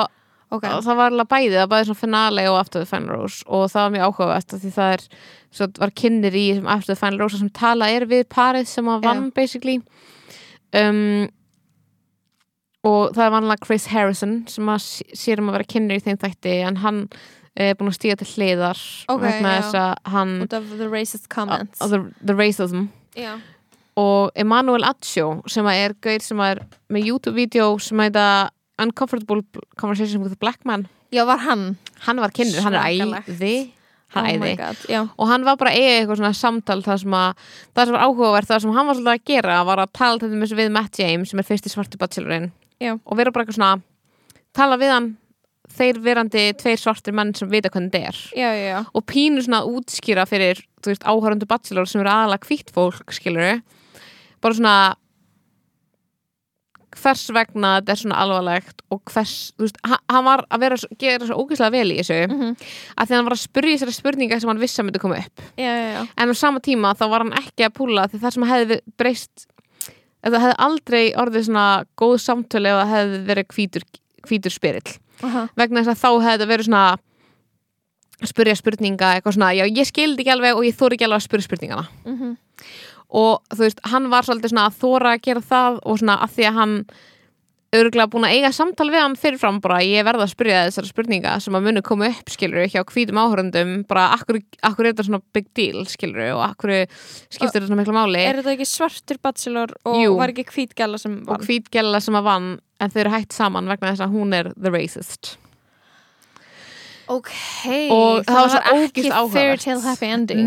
[0.51, 0.73] okay.
[0.73, 3.45] og það var alveg bæði, það var bæði svona finale og After the Final Rose
[3.47, 5.07] og það var mjög áhugavert því það er,
[5.55, 9.07] svo var kynir í After the Final Rose sem tala er við parið sem að
[9.09, 9.79] vann basically.
[10.75, 11.29] Um,
[12.85, 16.05] og það er vanlega Chris Harrison sem að sé- sér um að vera kynir í
[16.05, 17.01] þeim þætti en hann
[17.55, 19.61] er búin að stíga til hliðar Ok, vegna já.
[19.63, 21.81] þess að hann the racist comments.
[21.81, 22.89] of the, the racism.
[23.15, 23.39] Já,
[23.97, 29.43] og Emanuel Accio sem að er gauð sem að er með YouTube-vídeó sem heita Uncomfortable
[29.77, 30.89] Conversation with a Black Man.
[31.15, 31.77] Já var hann?
[32.07, 33.73] Hann var kynir, hann er æði.
[34.15, 37.41] Hann oh god, og hann var bara eiga eitthvað svona samtal það sem að,
[37.75, 40.31] það sem var áhugavert það sem hann var svolítið að gera var að tala til
[40.31, 42.53] dæmis við Matt James sem er fyrsti svarti bachelorinn.
[42.83, 42.95] Já.
[42.95, 43.83] og vera bara eitthvað svona
[44.55, 45.09] tala við hann
[45.75, 48.21] þeir verandi tveir svartir menn sem vita hvernig þetta er.
[48.39, 52.71] Já, já, já, og pínu svona að útskýra fyrir áhörundu bachelor sem eru aðalega hvítt
[52.75, 53.63] fólk skilur
[54.45, 54.77] bara svona
[56.95, 61.27] hvers vegna þetta er svona alvarlegt og hvers, þú veist, hann, var að vera, gera
[61.29, 62.57] svo ógeðslega vel í þessu Mhm.
[62.97, 65.41] að því hann var að spyrja sér spurningar sem hann vissi að myndi koma upp
[65.59, 66.07] já, já, já.
[66.17, 69.47] en á sama tíma þá var hann ekki að púla því það sem hefði breyst
[70.25, 71.67] það hefði aldrei orðið svona
[72.01, 73.83] góð samtölu það hefði verið hvítur,
[74.29, 75.49] hvítur spyrill Aha.
[75.57, 76.99] vegna þess að þá hefði þetta verið svona
[78.25, 81.27] spyrja spurninga eitthvað svona, já ég skildi ekki alveg og ég þóri ekki alveg að
[81.29, 82.37] spyrja spurningana Mhm.
[83.15, 86.33] Og þú veist, hann var svolítið svona að þóra að gera það og svona að
[86.39, 86.79] því að hann
[87.75, 91.33] örgulega búin að eiga samtal við hann fyrirfram bara ég verða að spyrja þessara spurninga
[91.43, 95.23] sem að munu koma upp skilur hjá hvítum áhörundum bara akkur, akkur er þetta svona
[95.35, 98.23] big deal skilur og akkur skiptir þetta svona miklu máli?
[98.23, 100.15] Er þetta ekki svartur bachelor og Jú.
[100.21, 101.49] var ekki hvít gæla sem og vann?
[101.49, 104.53] hvít gæla sem að vann en þau eru hægt saman vegna þess að hún er
[104.55, 105.35] the racist
[107.09, 107.31] ok,
[107.91, 109.61] Og það var svo ekki ógeðslega áhugavert.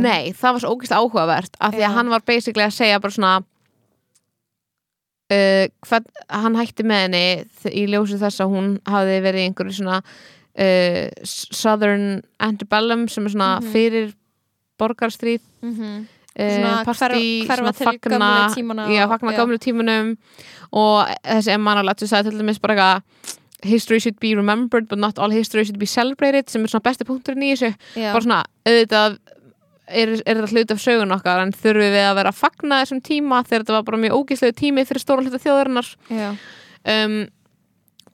[0.01, 3.12] Nei, það var svo ógist áhugavert af því að hann var basically að segja bara
[3.18, 3.36] svona
[5.32, 7.24] uh, hvað, hann hætti með henni
[7.74, 13.49] í ljósi þess að hún hafði verið einhverju svona uh, Southern Antebellum sem er svona
[13.62, 13.72] Mhm.
[13.74, 14.14] fyrir
[14.80, 15.41] borgarstríð.
[16.38, 17.86] Svona partí, til
[18.20, 19.38] gömlu tímana já, og- fagna já.
[19.41, 20.18] gömlu tímunum
[20.72, 23.01] og þessi Emma Lattu sagði til dæmis bara eitthvað
[23.66, 27.08] history should be remembered but not all history should be celebrated sem er svona besti
[27.08, 27.72] punkturinn í þessu.
[27.97, 29.18] Já, bara svona, auðvitað
[29.88, 33.01] er, er þetta hlut af sögun okkar en þurfum við að vera að fagna þessum
[33.08, 35.89] tíma þegar þetta var bara mjög ógislegu tími fyrir stóra hluta þjóðarinnar.
[36.88, 37.18] Um,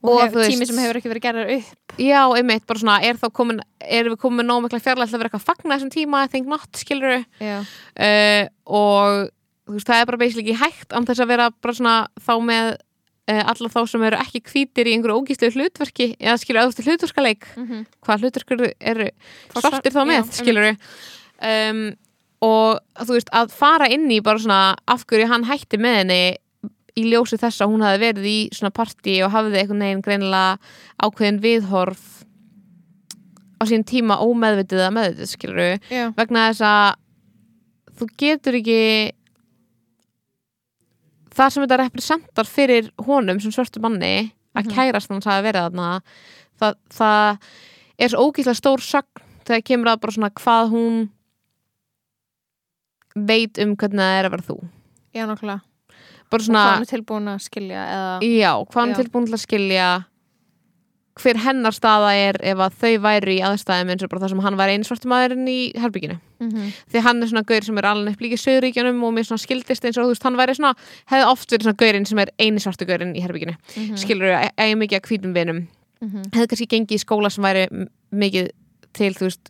[0.03, 1.93] og, Og hef, tími sem hefur ekki verið gerðar upp.
[2.01, 5.29] Já, einmitt, bara svona er þá komin er við komin nóg mikla fjarlægt að vera
[5.31, 9.29] eitthvað að fagna þessum tíma, I think not, skilur uh, og
[9.63, 12.33] þú veist, það er bara basically ekki hægt án þess að vera bara svona þá
[12.43, 12.73] með
[13.31, 17.83] alla þá sem eru ekki hvítir í einhverju ógislegu hlutverki eða skilur auðvitað hlutverkaleik mm
[18.03, 19.09] hvað hlutverkur eru
[19.55, 21.83] svartir þá með, já, skilur um,
[22.43, 26.21] og þú veist að fara inn í bara svona af hverju hann hætti með henni
[26.99, 30.57] í ljósi þess að hún hafi verið í svona partí og hafði einhvern veginn greinilega
[30.99, 32.03] ákveðin viðhorf
[33.57, 36.99] á sín tíma ómeðvitið að meðvitið, skilur já, vegna þess að
[37.97, 38.79] þú getur ekki
[41.33, 44.73] það sem þetta representar fyrir honum sem svörtu manni að Mhm.
[44.75, 46.01] kærast hans hafi verið þarna
[46.61, 47.37] það, það
[47.99, 51.09] er svo ógíslega stór sögn þegar kemur að bara svona hvað hún
[53.15, 54.57] veit um hvernig það er að vera þú.
[55.13, 55.61] Já, nákvæmlega.
[56.31, 59.35] Bara hvað svona, hann er tilbúin að skilja eða, já, hvað hann er tilbúin til
[59.37, 59.87] að skilja
[61.19, 64.39] hver hennar staða er ef að þau væri í aðstæðum eins og bara það sem
[64.45, 64.57] hann
[64.87, 66.49] svartu maðurinn í herbygginu mm
[66.91, 69.43] því hann er svona gaur sem er alveg upp líka í söguríkjunum og mér svona
[69.45, 70.73] skildist eins og þú veist hann væri svona,
[71.11, 73.97] hefði oft verið svona gaurinn sem er eini svartu gaurinn í herbygginu -hmm.
[73.97, 75.67] skilur þú, eigi mikið að hvítum vinum
[76.03, 76.23] Mhm.
[76.33, 78.49] hefði kannski gengið í skóla sem væri mikið
[78.93, 79.49] til, þú veist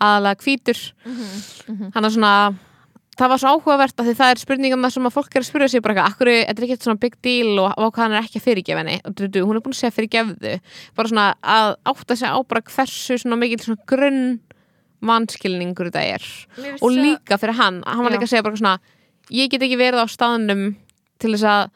[0.00, 1.90] aðalega hvítur Mhm.
[1.94, 2.54] hann er svona,
[3.18, 5.68] það var svo áhugavert að því það er spurningum sem að fólk er að spyrja
[5.72, 8.82] sig bara eitthvað, þetta er ekki svona big deal og, hann er ekki að fyrirgefa
[8.82, 8.96] henni.
[9.04, 10.56] Og du, du, hún er búin að segja fyrirgefðu.
[10.98, 14.26] Bara svona að átta sig á bara hversu svona mikil svona grunn
[15.04, 16.28] mannskilningur þetta er.
[16.80, 18.76] Og líka fyrir hann, hann var líka að segja bara svona
[19.32, 20.70] ég get ekki verið á staðnum
[21.22, 21.66] til þess að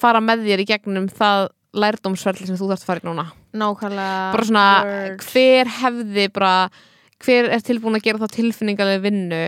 [0.00, 3.26] fara með þér í gegnum það lærdómsferli sem þú þarft að fara í núna.
[3.60, 5.26] Nákvæmlega bara svona, word.
[5.30, 6.54] hver hefði bara,
[7.24, 9.40] hver er tilbúin að gera þá tilfinningarlega vinnu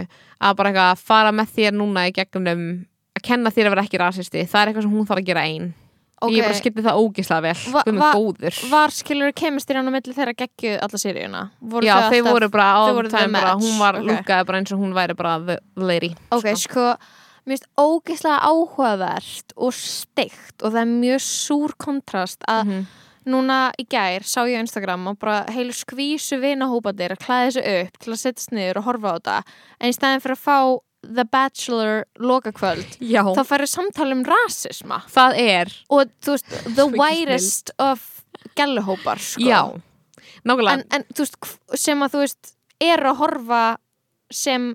[0.43, 2.65] að bara eitthvað fara með þér núna í gegnum
[3.17, 5.47] að kenna þér að vera ekki rasisti það er eitthvað sem hún þarf að gera
[5.49, 5.71] ein
[6.23, 6.31] Ok.
[6.37, 10.13] ég bara skildi það ógislega vel Va- va- góður var skilur kemistýr hann á milli
[10.15, 11.01] þeirra geggju alla
[11.59, 12.67] voru já, þau voru bara
[13.33, 14.05] bara, match, hún var ok.
[14.07, 16.63] lúkaði bara eins og hún væri bara the lady ok, sko.
[16.63, 16.85] sko,
[17.43, 22.87] mér finnst ógeðslega áhugavert og steikt og það er mjög súr kontrast að Mhm.
[23.29, 27.63] Núna í gær sá ég á Instagram og bara heilu skvísu vinahópatir að klæða þessu
[27.83, 29.37] upp til að setjast niður og horfa á þetta.
[29.79, 30.59] En í staðin fyrir að fá
[31.03, 35.01] The Bachelor lokakvöld já, þá færi samtali um rasisma.
[35.11, 35.73] Það er.
[35.91, 38.05] Og þú veist, the widest of
[38.59, 39.43] gæluhópar sko.
[39.43, 39.63] já,
[40.47, 40.79] nákvæmlega.
[40.79, 41.39] En, en þú veist,
[41.83, 43.65] sem að þú veist er að horfa
[44.33, 44.71] sem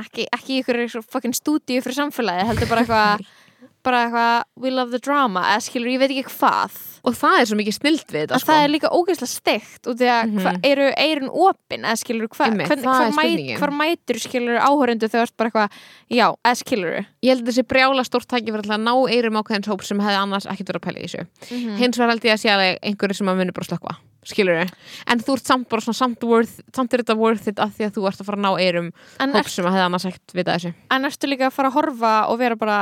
[0.00, 3.28] ekki, ekki ykkur fucking stúdíu fyrir samfélagi, heldur bara eitthvað
[3.84, 5.44] bara eitthvað, we love the drama.
[5.52, 8.44] Eða skilur, ég veit ekki hvað og það er svo mikið snilt við þetta að
[8.48, 10.38] það er líka ógeðslega steikt og því að Mhm.
[10.44, 14.20] hva, eru eirun opin eða skilur, hva, Einmitt, hvern, það hvar, er mæt, hvar mætur
[14.24, 15.70] skilur áhörundu þegar þú ert bara eitthvað
[16.10, 19.68] já, eða skilur ég held að þessi brjála stórt tæki fyrir að ná eirum ákveðins
[19.68, 21.26] hóp sem hefði annars ekkert verið að pæla í þessu.
[21.50, 21.76] Mm.
[21.76, 24.64] hins vegar held ég að sé alveg einhverju sem að muni bara slökva skilur
[25.06, 27.84] en þú ert samt bara svona samt, worth, samt er þetta worth it af því
[27.84, 28.88] að þú ert að fara að ná eirum
[29.20, 30.74] hóp er, sem að hefði annars ekkert vita þessu.
[30.90, 32.78] En ertu líka að fara að horfa og vera bara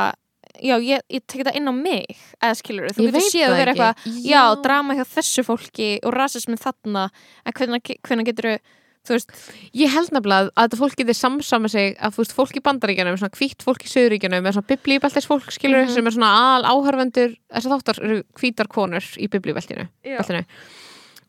[0.60, 3.56] já, ég, ég tek þetta inn á mig eða skilur, þú Ég getur séð að
[3.62, 7.08] vera eitthvað já, drama hjá þessu fólki og rasismin þarna
[7.46, 8.58] en hvernig, hvernig getur
[9.02, 9.32] þú veist,
[9.74, 13.16] ég held nefnilega að þetta fólk getur samsama sig að þú veist fólk í bandaríkjanum,
[13.18, 15.94] svona hvítt fólk í söguríkjanum með svona biblíubeltis fólk skilur Mhm.
[15.94, 20.44] sem er svona al áhörvendur þess að þáttar eru hvítar konur í biblíubeltinu beltinu.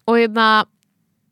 [0.07, 0.65] og hérna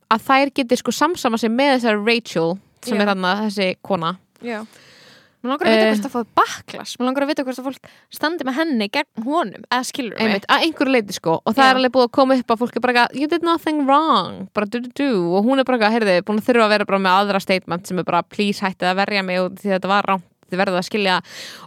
[0.09, 3.01] að þær getur sko samsama sig með þessar Rachel sem Já.
[3.01, 4.65] er hann þessi kona já
[5.41, 5.91] Mér langar að vita Eh.
[5.91, 9.23] hvort það fóði baklas Mér langar að vita hvort það fólk standi með henni gegn
[9.25, 10.21] honum eða skilur mig?
[10.27, 11.37] Einmitt, að einhverju leiti sko.
[11.45, 11.69] Og það Já.
[11.71, 14.49] er alveg búið að koma upp að fólk er bara eitthvað, you did nothing wrong.
[14.53, 16.85] Bara du du du og hún er bara eitthvað, heyrðu, búin að þurfa að vera
[16.85, 19.87] bara með aðra statement sem er bara please hættið að verja mig og því þetta
[19.95, 21.17] var rámt þið verðið að skilja.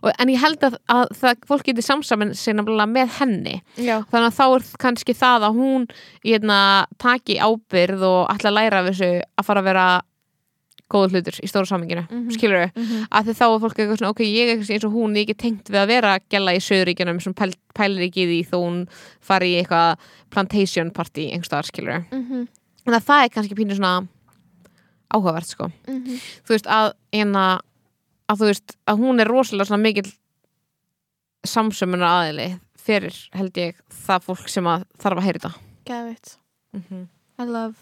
[0.04, 3.54] Og, en ég held að, að það, fólk getur samsamin nefnilega með henni.
[3.80, 5.86] Já, þannig að þá er kannski það að hún
[6.22, 6.58] hérna,
[7.00, 9.86] taki ábyrð og ætla að læra af þessu að fara að vera
[10.92, 12.30] góður hlutur í stóra saminginu mm Mhm.
[12.36, 13.06] skilur við, Mhm.
[13.10, 15.26] að því þá er fólk eitthvað svona, ok, ég er eins og hún, ég er
[15.34, 18.88] ekki tengt við að vera gæla í söðuríkjunum sem pæl, pælir ekki því þó hún
[19.20, 19.96] fari í eitthvað
[20.30, 22.48] plantation party einhverstaðar, skilur við Mhm,
[22.86, 24.08] en að það er kannski pínu svona
[25.14, 26.20] áhugavert, sko mhm.
[26.44, 27.60] þú veist, að, hérna,
[28.28, 30.12] að þú veist, að hún er rosalega svona mikill
[31.46, 33.74] samsömmunar aðili fyrir, held ég,
[34.06, 35.54] það fólk sem að þarf að heyra þetta
[35.86, 36.36] Geðveitt
[36.74, 37.08] mm
[37.38, 37.74] I love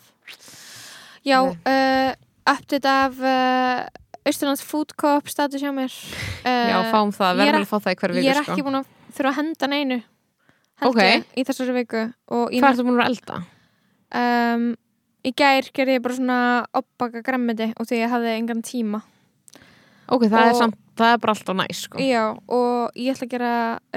[1.25, 2.15] Já, Nei.
[2.47, 3.87] Uh, update af uh,
[4.27, 7.73] Austurlands Food Co-op status hjá mér uh, Já, fáum það, ég er verðum ek- að
[7.73, 8.53] fá það í hverju Ég viku er sko.
[8.53, 8.87] ekki búin að
[9.17, 9.99] þurfa að henda neinu
[10.83, 11.01] held Ok.
[11.03, 13.41] ég, í þessari viku Hvað ertu búin að elda?
[14.23, 14.69] um,
[15.23, 16.39] í gær gerði ég bara svona
[16.75, 19.03] oppbaka grammiti og því ég hafði engan tíma
[20.13, 21.99] Ok, það er Og- samt, það er bara alltaf næs sko.
[22.03, 23.53] Já, og ég ætla að gera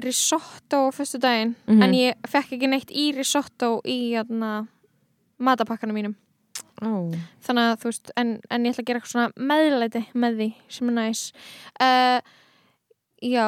[0.05, 1.81] risotto fyrstu daginn Mhm.
[1.83, 4.67] en ég fekk ekki neitt í risotto í jæna,
[5.41, 6.15] matapakkanum mínum
[6.83, 7.07] Ó.
[7.45, 10.49] þannig að þú veist, en, en ég ætla að gera eitthvað svona meðlæti með því
[10.75, 11.21] sem er næs
[11.79, 12.33] uh,
[13.23, 13.47] Já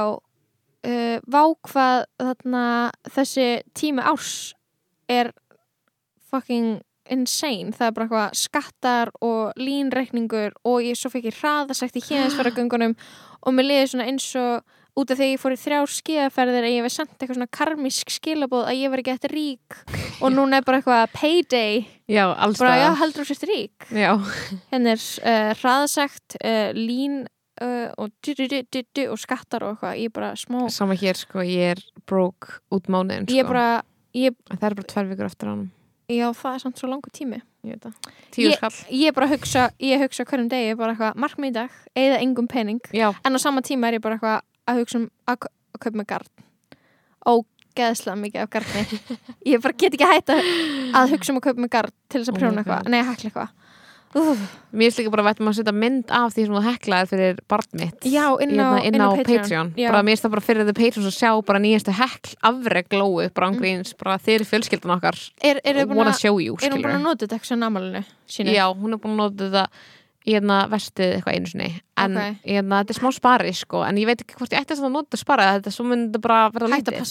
[0.88, 2.66] uh, vákvað þarna
[3.12, 3.48] þessi
[3.78, 4.38] tími árs
[5.12, 5.34] er
[6.28, 6.80] fucking
[7.12, 12.06] insane, það er bara eitthvað skattar og línreikningur og ég svo fekk ég hraðasækt í
[12.10, 15.92] hérðisferðagöngunum og mér liði svona eins og út af því að ég fór í þrjár
[15.94, 19.78] skiðaferðir að ég veið samt eitthvað svona karmisk skilabóð að ég var ekki eftir rík.
[20.26, 21.80] Og núna er bara eitthvað payday.
[22.10, 23.88] Já, alls bara já, heldur þú sérst rík?
[23.94, 24.12] Já,
[24.74, 27.20] henni er uh, hraðasækt uh, lín
[27.62, 29.98] uh, og, du, du, du, og skattar og eitthvað.
[30.02, 33.38] Ég er bara smá sama hér sko, ég er broke út mánuðin sko.
[33.38, 33.68] ég er bara,
[34.18, 35.68] ég, Það er bara tvær vikur eftir ánum
[36.08, 37.42] já það er samt svo langu tími.
[37.68, 37.96] Ég það.
[38.40, 38.62] Ég-
[38.96, 42.22] ég er bara að hugsa, ég hugsa hverjum degi bara eitthvað, markmið í dag, eða
[42.24, 42.80] engum pening.
[42.96, 46.02] Já, en á sama tíma er ég bara eitthvað að hugsa um að, að kaupa
[46.02, 46.32] með garn.
[47.28, 48.84] Ógeðslega mikið af garni.
[49.52, 50.52] Ég bara get ekki að,
[50.98, 52.68] að hugsa um að kaupa með garn til þess Oh að my prjóna God.
[52.68, 53.56] eitthvað, nei að hekla eitthvað.
[54.78, 57.68] Mér líka bara að vætum að setja mynd af því sem þú heklaðir fyrir barn
[57.78, 58.06] mitt.
[58.08, 59.90] Já, inn á, Hérna, inn á Patreon, Já.
[59.92, 63.50] bara mér það bara fyrir þau Patreon að sjá bara nýjastu hekl afreg glóu bara
[63.52, 65.20] ángríns, bara þeir skjölskyldan okkar.
[65.44, 68.04] Er, er þið búin wanna show you, er hún búin að nota þetta eitthvað námælinu
[68.32, 68.56] sínu?
[68.56, 69.66] Já, hún er búin að nota þetta
[70.28, 71.68] í hérna vestið eitthvað einu sinni.
[71.98, 72.38] En Ok.
[72.46, 73.84] hérna, þetta er smá spari sko.
[73.88, 76.40] En ég veit ekki hvort ég ætti að nota spara þetta svo myndi þetta bara
[76.50, 77.06] að lítið.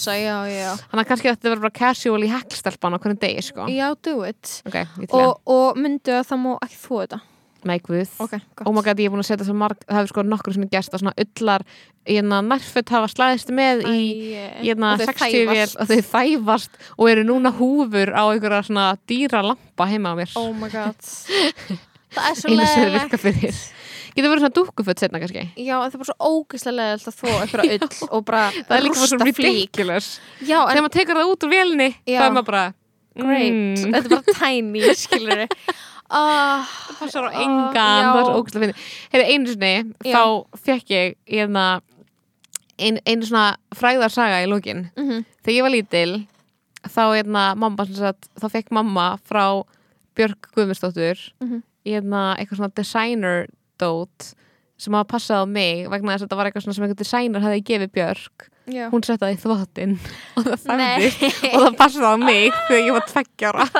[0.91, 3.65] þannig að kannski þetta verður bara casual í heklstelpan á hvernig degi sko.
[3.73, 4.61] Já, do it.
[4.67, 7.19] Ok, ég til að, og, og myndu að það má ekki þú þetta?
[7.67, 8.09] Nei guð.
[8.21, 8.67] Ok, gott.
[8.69, 11.13] Oh my god, ég búin að setja það hefur sko nokkur svona gerst að svona
[11.17, 11.63] öllar
[12.07, 13.97] hérna nærföt hafa slæðist með í
[14.37, 14.61] Æ,
[14.93, 15.81] og þau 60 vél þæfast.
[15.81, 20.31] og þau þæfast og eru núna húfur á einhverja svona dýra lampa heima á mér.
[20.37, 20.95] Oh my god
[22.15, 23.57] það er svo einu sem leðilegt virka fyrir.
[24.17, 25.43] Getur verið svona dúkkuföt setna kannski?
[25.61, 28.77] Já, en það er bara svo ógeðslega leðilt að þó eitthvað ull og bara það
[28.77, 29.45] er líka bara svo rústa flík.
[29.47, 30.07] ridiculous.
[30.41, 32.17] Já, þegar en maður tekur það út úr vélni Já.
[32.17, 32.63] þá er maður bara
[33.17, 33.51] great.
[33.51, 35.43] mm, Þetta er bara tiny, skilur
[36.09, 38.87] ah, það passar á Ah, engan það er svo ógæslega fyndið.
[39.13, 39.73] Heyrðu, einu sinni
[40.07, 40.15] Já.
[40.15, 41.65] þá fekk ég hérna,
[42.79, 43.45] ein, einu svona
[43.77, 46.11] fræðarsaga í lókin mm þegar ég var lítil
[46.87, 49.45] þá, hérna, mamma, sagt, þá fekk mamma frá
[50.17, 51.61] Björk Guðmundsdóttur Mhm.
[51.61, 51.63] hérna,
[51.95, 53.47] eitthvað svona designer
[53.81, 54.33] dót
[54.77, 57.63] sem hafa passað á mig vegna þess að þetta var eitthvað sem einhver designer hefði
[57.71, 58.47] gefið Björk.
[58.67, 58.89] Já.
[58.91, 59.93] Hún setti það í þvottin
[60.35, 61.21] og það færðist
[61.53, 63.67] og það passaði á mig þegar ég var tveggjára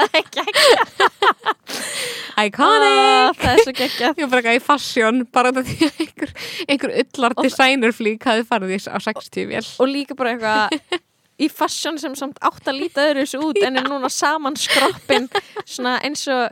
[2.48, 2.88] iconic!
[2.88, 4.14] Ah, Það er svo geggjað.
[4.22, 6.32] Ég var bara eitthvað í fashion bara því að einhver,
[6.68, 9.66] einhver ullar designerflík hafi farið í á 60 vél.
[9.84, 11.02] Og líka bara eitthvað
[11.38, 15.28] í fashion sem samt átt að líta öðru þessu út en er núna saman skroppin
[15.68, 16.48] svona eins og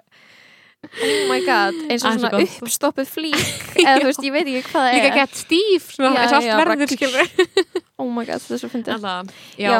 [0.86, 2.58] oh my god, eins og Það svo svona gott.
[2.66, 3.42] uppstoppið flík
[3.86, 5.18] eða þú veist, ég veit ekki hvað það líka er.
[5.22, 7.34] gett stíf svona, eins og allt verður skilur
[8.02, 9.16] oh my god, þetta er svo Alla,
[9.58, 9.80] já, Já.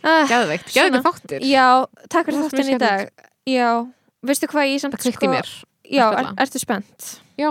[0.00, 0.76] Ah, geðveikt, svona.
[0.76, 1.42] geðveikt þáttur.
[1.44, 1.66] Já,
[2.08, 3.10] takk fyrir þáttin í dag.
[3.50, 3.68] Já,
[4.24, 5.50] veistu hvað ég samt það kveikti í mér
[5.90, 7.08] Já, er, ertu spennt?
[7.36, 7.50] Já.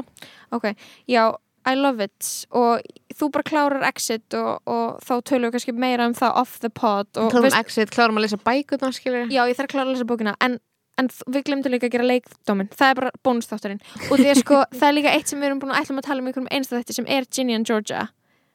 [0.56, 0.72] Ok,
[1.06, 1.24] já,
[1.70, 2.30] I love it.
[2.56, 2.82] Og
[3.20, 6.72] þú bara klárar exit og, og þá tölum við kannski meira um það off the
[6.74, 10.08] pod klárum exit, klárum að lesa bækurna skilur já, ég þarf að klára að lesa
[10.10, 10.56] bókina en,
[11.00, 14.62] en við glemdum líka að gera leikdómin það er bara bónustátturinn og því að sko,
[14.80, 16.78] það er líka eitt sem við erum búin að ætlum að tala um einhverjum einsta
[16.82, 18.08] þetta sem er Ginny and Georgia.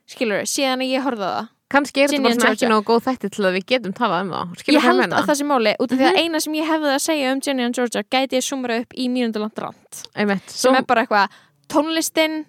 [0.06, 1.50] Skilur við, síðan að ég horfði á það.
[1.74, 4.32] Kannski er þetta bara svona ekki nógu góð þætti til að við getum talað um
[4.34, 4.50] það.
[4.60, 6.10] Skilur ég held að það sé máli út af því Mhm.
[6.12, 8.92] að eina sem ég hefði að segja um Ginny and Georgia gæti ég sumra upp
[8.94, 10.50] í mínundaland rand Einmitt.
[10.52, 11.28] sem er bara eitthvað
[11.72, 12.44] tónlistin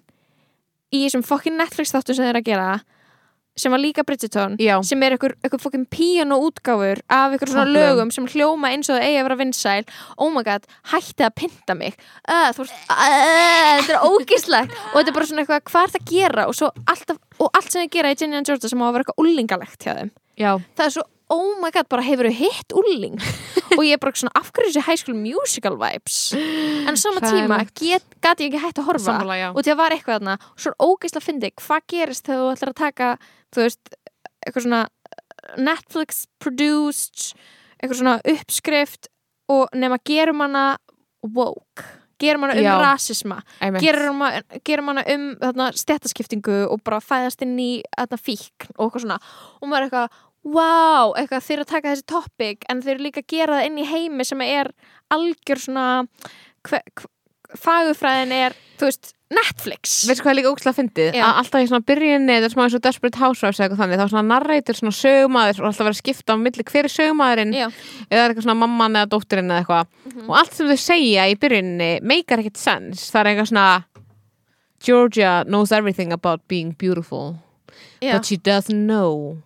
[0.92, 2.68] í þessum fokkin Netflix þáttu sem þeir að gera
[3.56, 7.96] sem var líka Bridgerton já, sem er einhver, fokkin píano útgáfur af einhver svona Topplögum.
[7.96, 9.88] lögum sem hljóma eins og það eigi að vera vinsæl.
[10.18, 11.96] Oh my god, hætti að pynta mig.
[12.28, 15.94] Uh, þú veist, uh, þetta er ógislegt og þetta er bara svona eitthvað, hvað er
[15.96, 16.46] það að gera?
[16.52, 19.06] Og, alltaf, og allt sem þið gera í Ginny and Georgia sem á að vera
[19.06, 20.16] eitthvað ullingalegt hjá þeim.
[20.36, 23.16] Já, það er svo, oh my god, bara hefur þau hitt ulling
[23.78, 26.20] og ég er bara svona, af hverju þessi high school musical vibes?
[26.36, 29.06] En á sama tíma gat ég ekki hætt að horfa.
[29.08, 32.28] Sammála, og því að var eitthvað þarna og svo er ógeðslega að fyndi hvað gerist
[32.28, 33.10] þegar þú ætlar að taka
[33.56, 33.94] þú veist,
[34.44, 34.82] eitthvað svona
[35.56, 37.36] Netflix produced
[37.76, 39.10] eitthvað svona uppskrift
[39.52, 40.66] og nema gerum hana
[41.22, 41.84] woke
[42.20, 42.76] gerum hana um Já.
[42.80, 43.40] rasisma
[43.80, 48.86] gerum hana, gerum hana um þarna, stjættaskiptingu og bara fæðast inn í þarna, fíkn og
[48.86, 49.18] eitthvað svona
[49.60, 50.22] og maður er eitthvað,
[50.56, 53.90] wow, eitthvað þeir að taka þessi topic en þeir líka að gera það inn í
[53.90, 54.72] heimi sem er
[55.14, 55.86] algjör svona
[56.66, 57.10] hve, hve,
[57.54, 60.04] fagufræðin er þú veist, Netflix.
[60.06, 61.16] Veistu hvað er líka ógslag fyndið?
[61.18, 61.24] Já.
[61.26, 63.98] að alltaf í svona byrjunni þetta er smá eins og Desperate Housewives eða eitthvað þannig
[63.98, 67.56] þá svona narrator, svona sögumadur og alltaf verið að skipta á milli hver er sögumadurinn
[67.56, 67.66] Já.
[68.06, 69.88] eða er eitthvað svona mamman eða dóttirinn eða eitthvað.
[70.28, 73.08] Og allt sem þau segja í byrjunni meikar ekkert sens.
[73.10, 73.66] Það er eitthvað svona
[74.86, 77.38] Georgia knows everything about being beautiful
[78.00, 78.12] Já.
[78.12, 79.42] but she doesn't know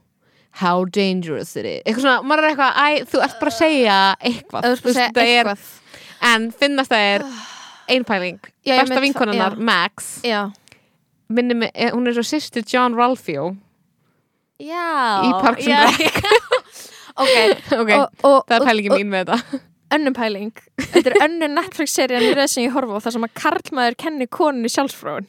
[0.61, 1.81] how dangerous it is.
[1.87, 5.01] Eitthvað svona, maður er eitthvað, æ, þú ert bara að segja eitthvað, Þú veist að
[5.01, 5.51] þetta er,
[6.35, 7.25] en finnast það er
[7.95, 10.11] einpæling, Já, besta vinkonunnar það- Max,
[11.30, 13.57] mig, eh, hún er svo sýstir John Ralphio.
[14.61, 15.22] Já.
[15.24, 15.99] Í Parks and.
[15.99, 16.22] Rec.
[17.20, 17.36] Ok,
[17.80, 17.91] ok,
[18.49, 19.59] það er pælingin mín með þetta.
[19.97, 20.53] Önnum pæling.
[20.78, 24.26] Þetta er önnur Netflix-serían í röð sem ég horfa á þar sem að karlmaður kenni
[24.30, 25.26] konunni sjálfsfróun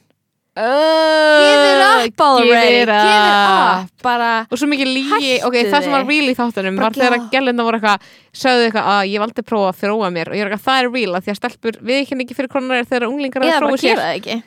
[0.54, 2.76] Give it up already.
[2.76, 3.88] Give it up.
[4.04, 6.98] Bara, og svo mikið lígi, Hættu ok, það sem var real í þáttunum Bara var
[6.98, 8.10] þegar að gælina voru eitthvað
[8.42, 10.32] sögðu eitthvað að ég valdi að prófa að þróa mér.
[10.32, 12.90] Og ég er eitthvað, það er real því að stelpur við ekki ekki fyrir konar
[12.90, 14.02] þegar unglingar að þróa sér.
[14.02, 14.38] það ekki.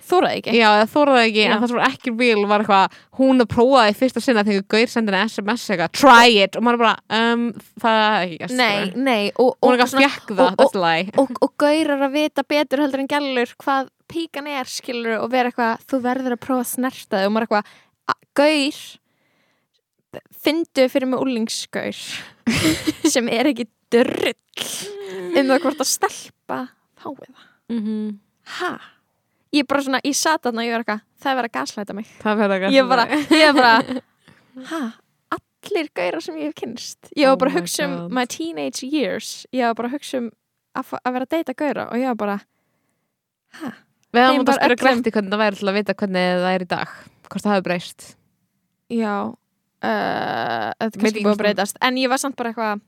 [0.59, 1.49] Já, það þóra það ekki, Já.
[1.49, 4.47] en það sem var ekki real var eitthvað, hún að prófa það í fyrsta sinna
[4.51, 6.59] þegar Gaur sendin SMS eitthvað, try it.
[6.61, 7.49] Og maður bara, um,
[7.81, 9.85] það er ekki Nei, nei Og, og, er
[10.37, 10.79] og,
[11.25, 15.51] og, og gaurar að vita betur heldur en gælur hvað píkan er skilur og vera
[15.51, 17.73] eitthvað þú verður að prófa að snerta þig og maður eitthvað
[18.15, 18.79] "A- gaur
[20.45, 21.99] fyndu fyrir mig úlingsgaur
[23.15, 24.35] sem er ekki drull
[25.35, 26.61] um það hvort að stelpa
[27.03, 28.19] fáið það Mhm.
[28.61, 28.69] ha?
[29.55, 31.95] Ég bara svona, ég sat þarna og ég var eitthvað það er verið að gaslæta
[31.97, 33.07] mig verður ekki ég bara,
[33.41, 34.03] ég bara
[34.71, 34.81] ha?
[35.35, 38.27] Allir gaurar sem ég hef kynst ég var Oh bara að my hugsa um my
[38.27, 40.29] teenage years ég var bara að hugsa um
[40.77, 42.37] að, að vera að deyta gauðra og ég var bara
[43.63, 43.73] ha?
[44.15, 46.65] Við hafum átt að spyrja Gretti hvernig það væri til að vita hvernig það er
[46.65, 46.97] í dag
[47.29, 48.09] hvort það hefur breyst.
[48.93, 49.35] Já uh,
[49.85, 51.81] þetta er kannski búið að breytast.
[51.85, 52.83] En ég var samt bara eitthvað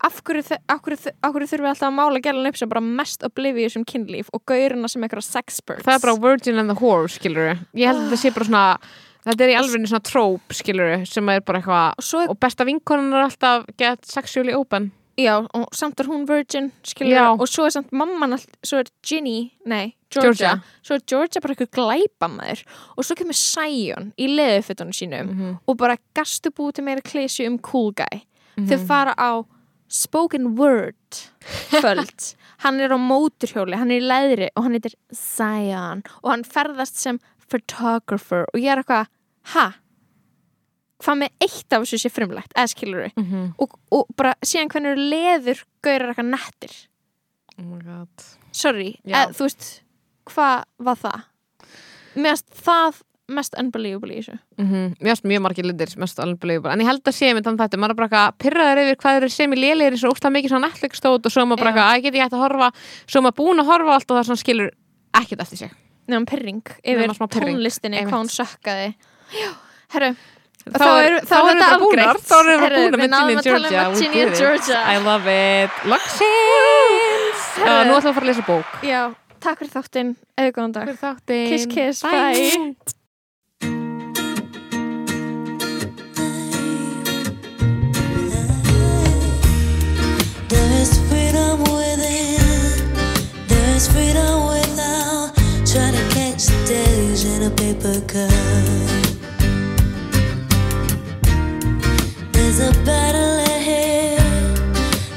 [0.00, 3.76] af hverju, hverju, hverju þurfum við alltaf að mála gælan upp sem bara mest oblivious
[3.76, 7.52] um kynlíf og gaurina sem eitthvað sexperts það er bara Virgin and the Whore, skilur
[7.76, 8.64] ég held að þetta sé bara svona
[9.28, 12.68] þetta er í alveg svona tróp, skilur sem er bara eitthvað og er, og besta
[12.68, 14.90] vinkonan er alltaf get sexually open
[15.24, 17.26] já, og samt er hún virgin skilur, Já.
[17.40, 20.62] og svo er samt mamman all, svo er Ginny, nei, Georgia, Georgia.
[20.82, 22.64] svo er Georgia bara eitthvað glæpamaður
[22.96, 25.58] og svo kemur Sion í leðufötunum sínum mm -hmm.
[25.66, 28.22] og bara gastu búið til meira klísi um cool guy
[28.56, 28.66] Mhm.
[28.68, 29.44] þau fara á
[29.88, 30.94] spoken word
[31.70, 36.44] kvöld hann er á móturhjóli, hann er í leðri og hann heitir Zion og hann
[36.44, 37.18] ferðast sem
[37.50, 39.06] photographer og ég er eitthvað,
[39.54, 39.72] ha?
[41.04, 43.44] Hvað með eitt af þessu sé frumlegt eða skilur við Mhm.
[43.58, 46.74] og, og bara síðan hvernig eru leður gaurar eitthvað nettir?
[47.58, 48.26] Oh my god.
[48.52, 49.68] Sorry, eð, þú veist
[50.30, 51.22] hvað var það?
[52.20, 54.38] Mest það mest unbelievable í þessu.
[54.58, 57.58] Mm Mér finnst mjög margir lindir mest unbelievable en ég held að sé með þann
[57.60, 60.66] þetta maður bara eitthvað pyrraður yfir hvað eru sem í lélegir svo óslega mikið svona
[60.66, 62.72] Netflix stótt og svo maður bara að ég hægt að horfa?
[63.06, 64.70] Svo maður búin að horfa allt og það svona skilur
[65.14, 65.70] ekkert eftir sig.
[66.10, 68.94] Nefnum pyrring yfir tónlistinni hvað hún sökkaði.
[69.94, 70.16] Herru
[70.60, 72.20] Þá Þá er- þá er þetta afgreitt.
[72.28, 74.36] þá erum við Heyrðu, búin með Ginny um Georgia Ginny.
[74.36, 74.78] Georgia.
[74.92, 76.28] I love it Heyrðu.
[77.60, 79.02] Nú ætlum við að fara að lesa bók Já,
[79.40, 82.74] takk fyrir þáttinn, eða góðan dag Fyrir þáttinn Kiss, kiss, bye.
[90.48, 92.40] There is freedom within.
[93.48, 95.32] There is freedom without
[95.66, 99.09] trying to catch the days in a paper cup.
[102.60, 104.20] A battle ahead.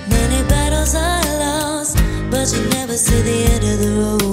[0.10, 1.98] Many battles are lost,
[2.32, 4.33] but you never see the end of the road